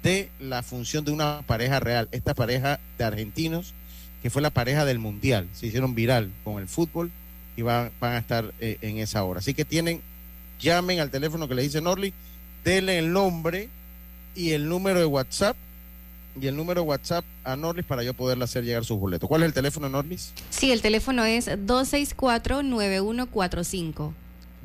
[0.03, 2.07] de la función de una pareja real.
[2.11, 3.73] Esta pareja de argentinos,
[4.21, 7.11] que fue la pareja del Mundial, se hicieron viral con el fútbol
[7.57, 9.39] y van, van a estar eh, en esa hora.
[9.39, 10.01] Así que tienen,
[10.61, 12.13] llamen al teléfono que le dice Norli,
[12.63, 13.69] denle el nombre
[14.35, 15.57] y el número de WhatsApp
[16.39, 19.27] y el número de WhatsApp a Norlis para yo poderle hacer llegar sus boletos.
[19.27, 20.33] ¿Cuál es el teléfono, Norlis?
[20.49, 24.13] Sí, el teléfono es 264-9145.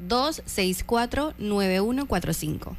[0.09, 2.77] 264-9145.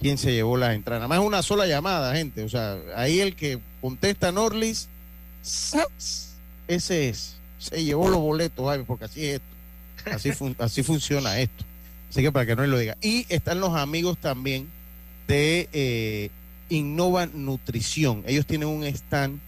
[0.00, 1.00] quién se llevó las entradas?
[1.00, 2.44] Nada más una sola llamada, gente.
[2.44, 4.88] O sea, ahí el que contesta Norlis,
[6.68, 7.38] ese es.
[7.58, 10.14] Se llevó los boletos, porque así es esto.
[10.14, 11.64] Así, así funciona esto.
[12.08, 12.96] Así que para que no lo diga.
[13.02, 14.68] Y están los amigos también
[15.26, 16.30] de eh,
[16.68, 18.22] Innova Nutrición.
[18.26, 19.40] Ellos tienen un stand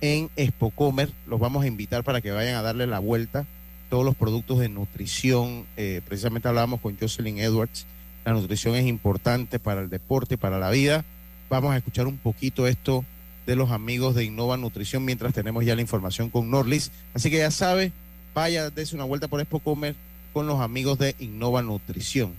[0.00, 1.10] en Expo Comer.
[1.26, 3.46] Los vamos a invitar para que vayan a darle la vuelta.
[3.90, 5.66] Todos los productos de nutrición.
[5.76, 7.86] Eh, precisamente hablábamos con Jocelyn Edwards.
[8.24, 11.04] La nutrición es importante para el deporte, y para la vida.
[11.48, 13.04] Vamos a escuchar un poquito esto
[13.46, 16.90] de los amigos de Innova Nutrición mientras tenemos ya la información con Norlis.
[17.14, 17.92] Así que ya sabe,
[18.34, 19.94] vaya, dése una vuelta por Expo Comer
[20.32, 22.34] con los amigos de Innova Nutrición.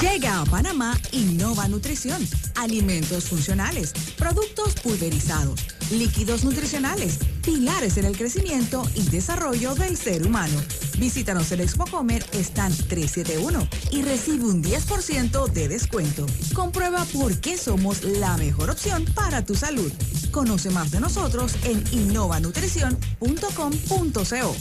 [0.00, 2.26] Llega a Panamá Innova Nutrición.
[2.56, 10.60] Alimentos funcionales, productos pulverizados, líquidos nutricionales, pilares en el crecimiento y desarrollo del ser humano.
[10.98, 16.26] Visítanos en Expo Comer Stand 371 y recibe un 10% de descuento.
[16.54, 19.92] Comprueba por qué somos la mejor opción para tu salud.
[20.30, 24.56] Conoce más de nosotros en innovanutrición.com.co.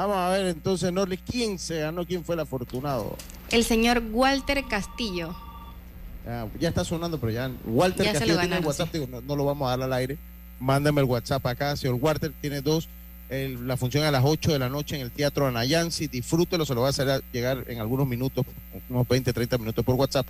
[0.00, 2.06] Vamos a ver entonces, Norli, ¿quién se ganó?
[2.06, 3.18] ¿Quién fue el afortunado?
[3.50, 5.36] El señor Walter Castillo.
[6.26, 9.76] Ah, ya está sonando, pero ya Walter Castillo tiene el WhatsApp, no, lo vamos a
[9.76, 10.16] dar al aire.
[10.58, 12.88] Mándame el WhatsApp acá, señor Walter, tiene dos.
[13.28, 16.06] la función a las 8 de la noche en el Teatro Anayansi.
[16.06, 18.46] Disfrútelo, se lo va a hacer llegar en algunos minutos,
[18.88, 20.26] unos 20, 30 minutos por WhatsApp.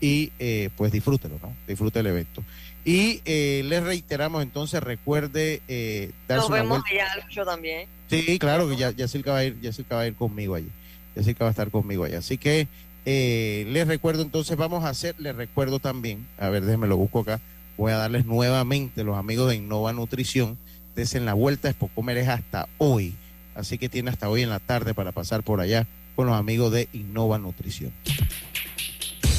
[0.00, 1.54] Y eh, pues disfrútelo, ¿no?
[1.68, 2.42] Disfrute el evento.
[2.84, 7.88] Y eh, les reiteramos entonces, recuerde eh, darse Nos vemos allá, yo también.
[8.08, 10.70] Sí, claro, que ya, ya va a ir, ya va a ir conmigo allí.
[11.14, 12.14] Ya va a estar conmigo allí.
[12.14, 12.68] Así que
[13.04, 17.20] eh, les recuerdo entonces, vamos a hacer, les recuerdo también, a ver, déjenme lo busco
[17.20, 17.40] acá,
[17.76, 20.58] voy a darles nuevamente los amigos de Innova Nutrición,
[21.00, 23.14] en la vuelta, Expo Comer es hasta hoy,
[23.54, 26.70] así que tiene hasta hoy en la tarde para pasar por allá con los amigos
[26.72, 27.90] de Innova Nutrición.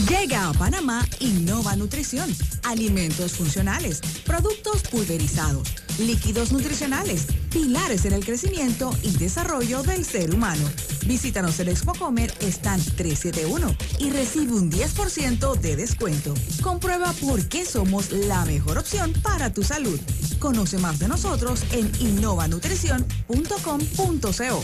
[0.10, 2.36] Llega a Panamá Innova Nutrición.
[2.64, 5.68] Alimentos funcionales, productos pulverizados,
[5.99, 10.64] líquidos nutricionales, pilares en el crecimiento y desarrollo del ser humano.
[11.06, 16.34] Visítanos en Expo Comer Stand 371 y recibe un 10% de descuento.
[16.64, 19.99] Comprueba por qué somos la mejor opción para tu salud.
[20.39, 24.64] Conoce más de nosotros en innovanutrición.com.co.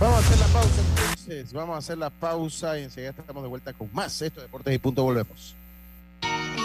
[0.00, 1.11] Vamos a hacer la pausa
[1.52, 4.78] vamos a hacer la pausa y enseguida estamos de vuelta con más esto Deportes y
[4.78, 5.54] Punto, volvemos.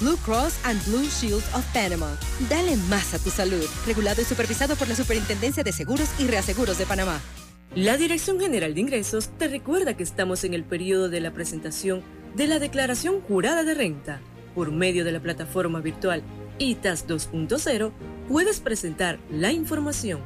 [0.00, 2.18] Blue Cross and Blue Shield of Panama.
[2.50, 3.64] Dale más a tu salud.
[3.86, 7.18] Regulado y supervisado por la Superintendencia de Seguros y Reaseguros de Panamá.
[7.74, 12.02] La Dirección General de Ingresos te recuerda que estamos en el periodo de la presentación
[12.34, 14.20] de la Declaración Jurada de Renta.
[14.54, 16.22] Por medio de la plataforma virtual
[16.58, 17.90] ITAS 2.0
[18.28, 20.20] puedes presentar la información.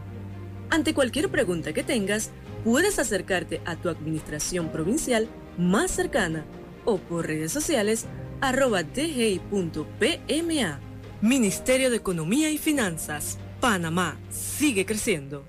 [0.70, 2.30] Ante cualquier pregunta que tengas,
[2.64, 6.44] puedes acercarte a tu administración provincial más cercana
[6.84, 8.06] o por redes sociales
[8.40, 10.80] arroba dgi.pma.
[11.20, 15.44] Ministerio de Economía y Finanzas, Panamá, sigue creciendo.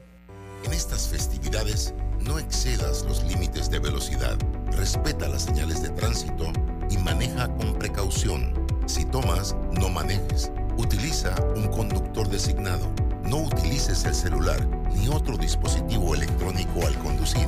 [0.66, 4.38] En estas festividades, no excedas los límites de velocidad,
[4.72, 6.52] respeta las señales de tránsito
[6.90, 8.54] y maneja con precaución.
[8.86, 10.52] Si tomas, no manejes.
[10.78, 12.92] Utiliza un conductor designado
[13.32, 17.48] No utilices el celular ni otro dispositivo electrónico al conducir.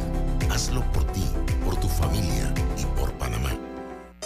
[0.49, 1.25] Hazlo por ti,
[1.65, 3.49] por tu familia y por Panamá.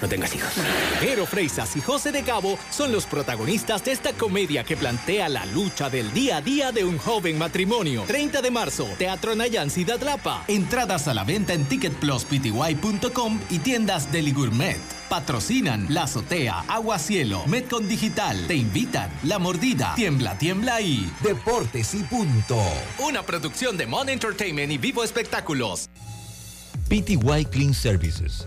[0.00, 0.52] no tengas hijos.
[1.00, 5.46] Jero Freisas y José de Cabo son los protagonistas de esta comedia que plantea la
[5.46, 8.04] lucha del día a día de un joven matrimonio.
[8.06, 10.44] 30 de marzo, Teatro Nayan Ciudad Lapa.
[10.48, 14.80] Entradas a la venta en ticketpluspty.com y tiendas Gourmet.
[15.08, 18.46] Patrocinan La Azotea, Agua Cielo, Metcon Digital.
[18.46, 22.62] Te invitan La Mordida, Tiembla, Tiembla y Deportes y Punto.
[22.98, 25.90] Una producción de Mon Entertainment y Vivo Espectáculos.
[26.88, 28.46] PTY Clean Services.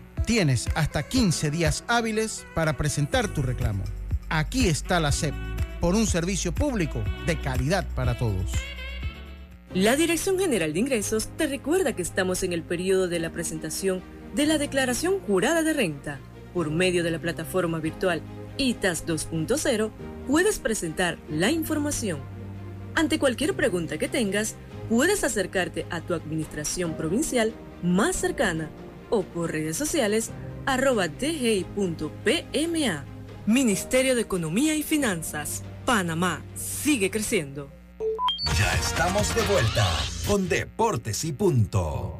[0.25, 3.83] Tienes hasta 15 días hábiles para presentar tu reclamo.
[4.29, 5.33] Aquí está la SEP,
[5.79, 8.51] por un servicio público de calidad para todos.
[9.73, 14.01] La Dirección General de Ingresos te recuerda que estamos en el periodo de la presentación
[14.35, 16.19] de la Declaración Jurada de Renta.
[16.53, 18.21] Por medio de la plataforma virtual
[18.57, 19.91] ITAS 2.0,
[20.27, 22.19] puedes presentar la información.
[22.93, 24.55] Ante cualquier pregunta que tengas,
[24.87, 28.69] puedes acercarte a tu administración provincial más cercana
[29.11, 30.31] o por redes sociales
[30.65, 33.05] arroba dgi.pma.
[33.45, 35.63] Ministerio de Economía y Finanzas.
[35.85, 37.69] Panamá sigue creciendo.
[38.57, 39.87] Ya estamos de vuelta
[40.27, 42.17] con Deportes y Punto.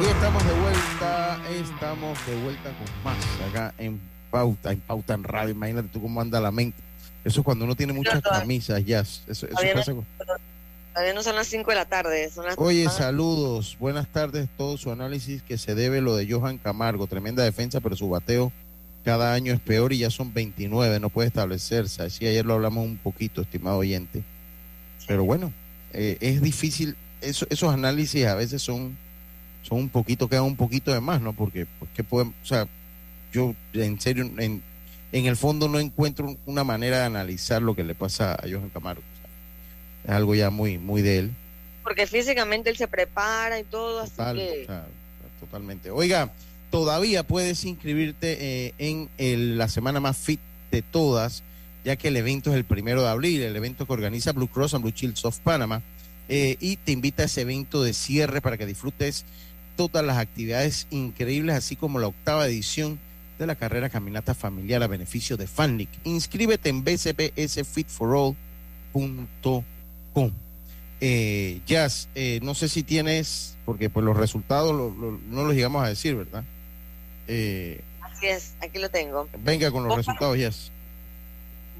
[0.00, 3.16] Y estamos de vuelta, estamos de vuelta con más
[3.48, 5.54] acá en Pauta, en Pauta en Radio.
[5.54, 6.82] Imagínate tú cómo anda la mente.
[7.24, 9.00] Eso es cuando uno tiene muchas camisas, ya.
[9.00, 10.06] Eso, eso Todavía, pasa no, con-
[10.92, 12.30] todavía no son las 5 de la tarde.
[12.30, 13.76] Son las Oye, saludos.
[13.80, 14.48] Buenas tardes.
[14.56, 17.06] Todo su análisis que se debe lo de Johan Camargo.
[17.06, 18.52] Tremenda defensa, pero su bateo
[19.04, 21.00] cada año es peor y ya son 29.
[21.00, 22.02] No puede establecerse.
[22.02, 24.22] Así ayer lo hablamos un poquito, estimado oyente.
[25.06, 25.52] Pero bueno,
[25.92, 26.96] eh, es difícil.
[27.20, 28.96] Eso, esos análisis a veces son,
[29.62, 31.32] son un poquito, quedan un poquito de más, ¿no?
[31.32, 32.34] Porque, pues, ¿qué podemos?
[32.42, 32.66] O sea,
[33.32, 34.62] yo en serio, en,
[35.18, 38.68] en el fondo no encuentro una manera de analizar lo que le pasa a Johan
[38.70, 39.00] Camargo.
[39.02, 39.16] O
[40.06, 41.30] sea, es algo ya muy, muy de él.
[41.84, 44.62] Porque físicamente él se prepara y todo, así Total, que...
[44.62, 44.86] o sea,
[45.38, 45.90] totalmente.
[45.90, 46.32] Oiga,
[46.70, 50.40] todavía puedes inscribirte eh, en el- la semana más fit
[50.72, 51.44] de todas,
[51.84, 54.74] ya que el evento es el primero de abril, el evento que organiza Blue Cross
[54.74, 55.80] and Blue Shields of Panama,
[56.28, 59.24] eh, y te invita a ese evento de cierre para que disfrutes
[59.76, 62.98] todas las actividades increíbles, así como la octava edición
[63.38, 65.88] de la carrera Caminata Familiar a beneficio de FANLIC.
[66.04, 66.84] Inscríbete en
[68.92, 70.32] bcpsfitforall.com.
[71.00, 75.54] Eh, Jazz, eh, no sé si tienes, porque pues los resultados lo- lo- no los
[75.54, 76.44] llegamos a decir, ¿verdad?
[77.26, 79.28] Eh, Así es, aquí lo tengo.
[79.38, 80.70] venga con los resultados, Jazz.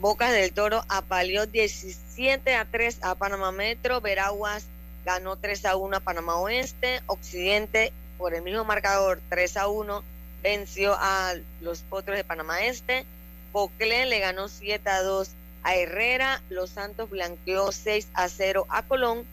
[0.01, 4.67] Bocas del Toro apaleó 17 a 3 a Panamá Metro, Veraguas
[5.07, 10.03] ganó 3 a 1 a Panamá Oeste, Occidente por el mismo marcador 3 a 1
[10.45, 13.05] venció a los Potros de Panamá Este,
[13.51, 15.31] Poclé le ganó 7 a 2
[15.65, 19.25] a Herrera, Los Santos blanqueó 6 a 0 a Colón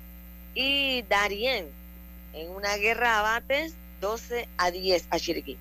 [0.56, 1.66] y Darien
[2.34, 5.58] en una guerra a bates 12 a 10 a Chiriquí.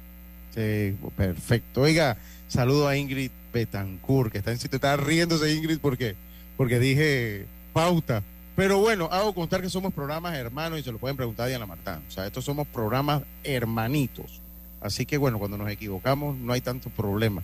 [0.55, 1.83] Sí, perfecto.
[1.83, 2.17] Oiga,
[2.49, 6.15] saludo a Ingrid Betancourt, que está en sitio, está riéndose Ingrid porque,
[6.57, 8.23] porque dije pauta.
[8.55, 11.67] Pero bueno, hago constar que somos programas hermanos y se lo pueden preguntar a Diana
[11.67, 12.03] Martán.
[12.07, 14.40] O sea, estos somos programas hermanitos.
[14.81, 17.43] Así que bueno, cuando nos equivocamos no hay tanto problema.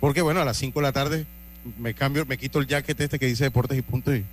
[0.00, 1.26] Porque bueno, a las 5 de la tarde
[1.78, 4.24] me cambio, me quito el jacket este que dice deportes y punto y,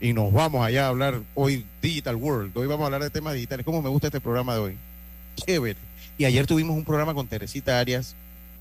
[0.00, 2.56] y nos vamos allá a hablar hoy Digital World.
[2.56, 3.64] Hoy vamos a hablar de temas digitales.
[3.64, 4.78] ¿Cómo me gusta este programa de hoy?
[6.18, 8.14] Y ayer tuvimos un programa con Teresita Arias,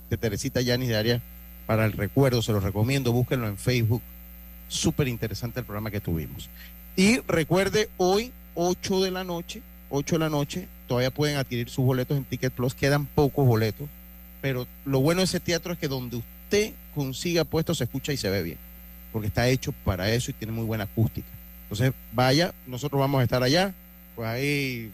[0.10, 1.22] de Teresita Yanis de Arias,
[1.66, 4.02] para el recuerdo, se los recomiendo, búsquenlo en Facebook.
[4.68, 6.50] Súper interesante el programa que tuvimos.
[6.96, 9.62] Y recuerde, hoy 8 de la noche,
[9.92, 13.88] 8 de la noche, todavía pueden adquirir sus boletos en Ticket Plus, quedan pocos boletos,
[14.42, 18.18] pero lo bueno de ese teatro es que donde usted consiga puestos se escucha y
[18.18, 18.58] se ve bien,
[19.12, 21.28] porque está hecho para eso y tiene muy buena acústica.
[21.64, 23.74] Entonces, vaya, nosotros vamos a estar allá,
[24.16, 24.92] pues ahí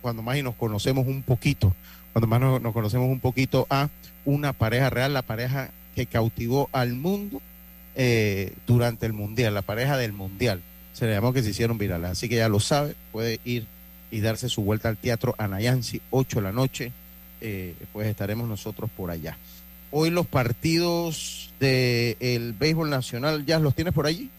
[0.00, 1.74] cuando más y nos conocemos un poquito,
[2.12, 3.88] cuando más nos, conocemos un poquito a
[4.24, 7.40] una pareja real, la pareja que cautivó al mundo
[7.96, 10.62] eh, durante el Mundial, la pareja del Mundial.
[10.92, 12.10] Se le llamó que se hicieron virales.
[12.10, 13.66] Así que ya lo sabe, puede ir
[14.10, 16.92] y darse su vuelta al Teatro Anayansi, 8 de la noche.
[17.40, 19.36] Eh, pues estaremos nosotros por allá.
[19.90, 24.30] Hoy los partidos del béisbol nacional, ¿ya los tienes por allí?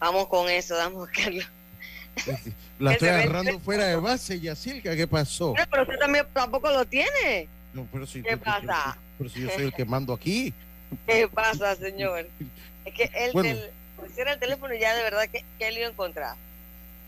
[0.00, 2.30] Vamos con eso, vamos a
[2.78, 5.54] La estoy agarrando fuera de base, Yacilca, ¿qué pasó?
[5.70, 7.48] pero usted también tampoco lo tiene.
[7.72, 8.96] No, pero si, ¿Qué pasa?
[9.18, 10.52] Pero, si yo soy el que mando aquí.
[11.06, 12.28] ¿Qué pasa, señor?
[12.84, 13.58] Es que él, bueno.
[14.30, 16.36] el teléfono y ya de verdad que, que él iba a encontrar.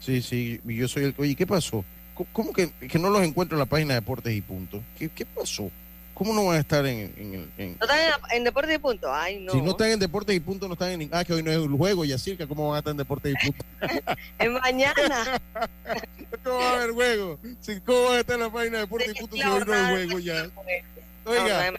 [0.01, 1.15] Sí, sí, yo soy el...
[1.19, 1.85] Oye, ¿qué pasó?
[2.33, 4.83] ¿Cómo que, que no los encuentro en la página de Deportes y Punto?
[4.99, 5.71] ¿Qué, qué pasó?
[6.15, 7.77] ¿Cómo no van a estar en, en, en...
[7.79, 7.99] ¿No están
[8.33, 9.15] en, Deportes y Punto?
[9.15, 9.53] Ay, no.
[9.53, 11.11] Si no están en Deportes y Punto, no están en...
[11.13, 12.97] Ah, que hoy no es el juego, y así que ¿cómo van a estar en
[12.97, 13.65] Deportes y Punto?
[14.39, 15.41] en mañana.
[16.43, 17.39] ¿Cómo va a haber juego?
[17.85, 19.91] ¿Cómo va a estar en la página de Deportes y Punto si hoy no es
[19.91, 20.51] juego ya?
[21.27, 21.73] Oiga,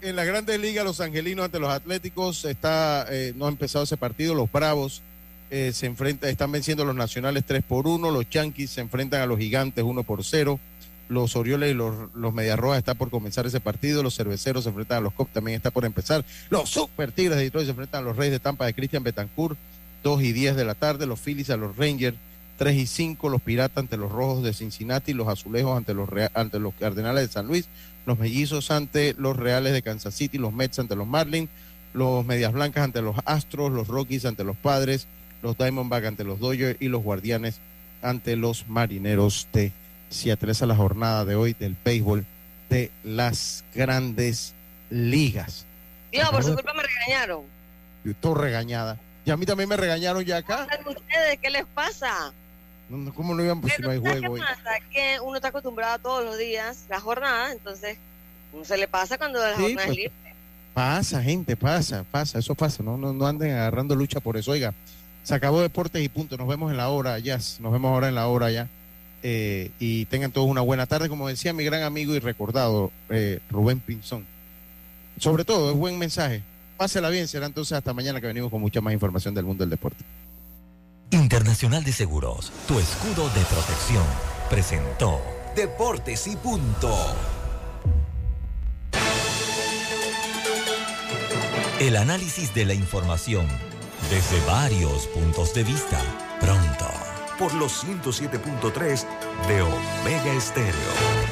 [0.00, 3.96] en la Grandes Ligas, los angelinos ante los atléticos, está, eh, no ha empezado ese
[3.96, 5.02] partido, los bravos
[5.50, 9.26] eh, se enfrentan, están venciendo los nacionales 3 por 1, los yankees se enfrentan a
[9.26, 10.60] los gigantes 1 por 0,
[11.08, 14.98] los Orioles y los, los Rojas está por comenzar ese partido, los cerveceros se enfrentan
[14.98, 18.04] a los Cops, también está por empezar, los Super Tigres de Detroit se enfrentan a
[18.06, 19.58] los Reyes de Tampa de Christian Betancourt,
[20.02, 22.16] 2 y 10 de la tarde, los Phillies a los Rangers,
[22.58, 26.58] 3 y 5, los Piratas ante los Rojos de Cincinnati, los Azulejos ante los, ante
[26.58, 27.68] los Cardenales de San Luis,
[28.04, 31.48] los Mellizos ante los Reales de Kansas City, los Mets ante los Marlins,
[31.94, 35.06] los Medias Blancas ante los Astros, los Rockies ante los Padres,
[35.42, 37.60] los Diamondbacks ante los Dodgers y los Guardianes
[38.02, 39.72] ante los Marineros de
[40.10, 40.52] Seattle.
[40.52, 42.26] Esa es la jornada de hoy del béisbol
[42.68, 44.54] de las grandes
[44.90, 45.66] ligas.
[46.12, 47.42] Dios, por su culpa me regañaron.
[48.04, 48.98] Yo estoy regañada.
[49.24, 50.66] Y a mí también me regañaron ya acá.
[50.86, 51.38] ustedes?
[51.40, 52.32] ¿Qué les pasa?
[53.14, 53.60] ¿Cómo no iban?
[53.60, 54.34] Pues si no hay juego.
[54.34, 54.70] ¿Qué pasa?
[54.90, 57.98] Que uno está acostumbrado todos los días la jornada, entonces
[58.52, 60.12] uno se le pasa cuando la jornada es pues, libre.
[60.72, 62.82] Pasa, gente, pasa, pasa, eso pasa.
[62.82, 64.52] No, no, no anden agarrando lucha por eso.
[64.52, 64.72] Oiga,
[65.28, 66.38] se acabó Deportes y punto.
[66.38, 67.36] Nos vemos en la hora, ya.
[67.60, 68.66] Nos vemos ahora en la hora ya.
[69.22, 73.40] Eh, y tengan todos una buena tarde, como decía mi gran amigo y recordado eh,
[73.50, 74.24] Rubén Pinzón.
[75.18, 76.42] Sobre todo, es buen mensaje.
[76.78, 79.70] Pásela bien, será entonces hasta mañana que venimos con mucha más información del mundo del
[79.70, 80.02] deporte.
[81.10, 84.04] Internacional de Seguros, tu escudo de protección,
[84.48, 85.20] presentó
[85.54, 86.96] Deportes y punto.
[91.80, 93.46] El análisis de la información
[94.10, 96.00] desde varios puntos de vista.
[96.40, 96.86] Pronto.
[97.38, 99.04] Por los 107.3
[99.46, 101.27] de Omega Estéreo.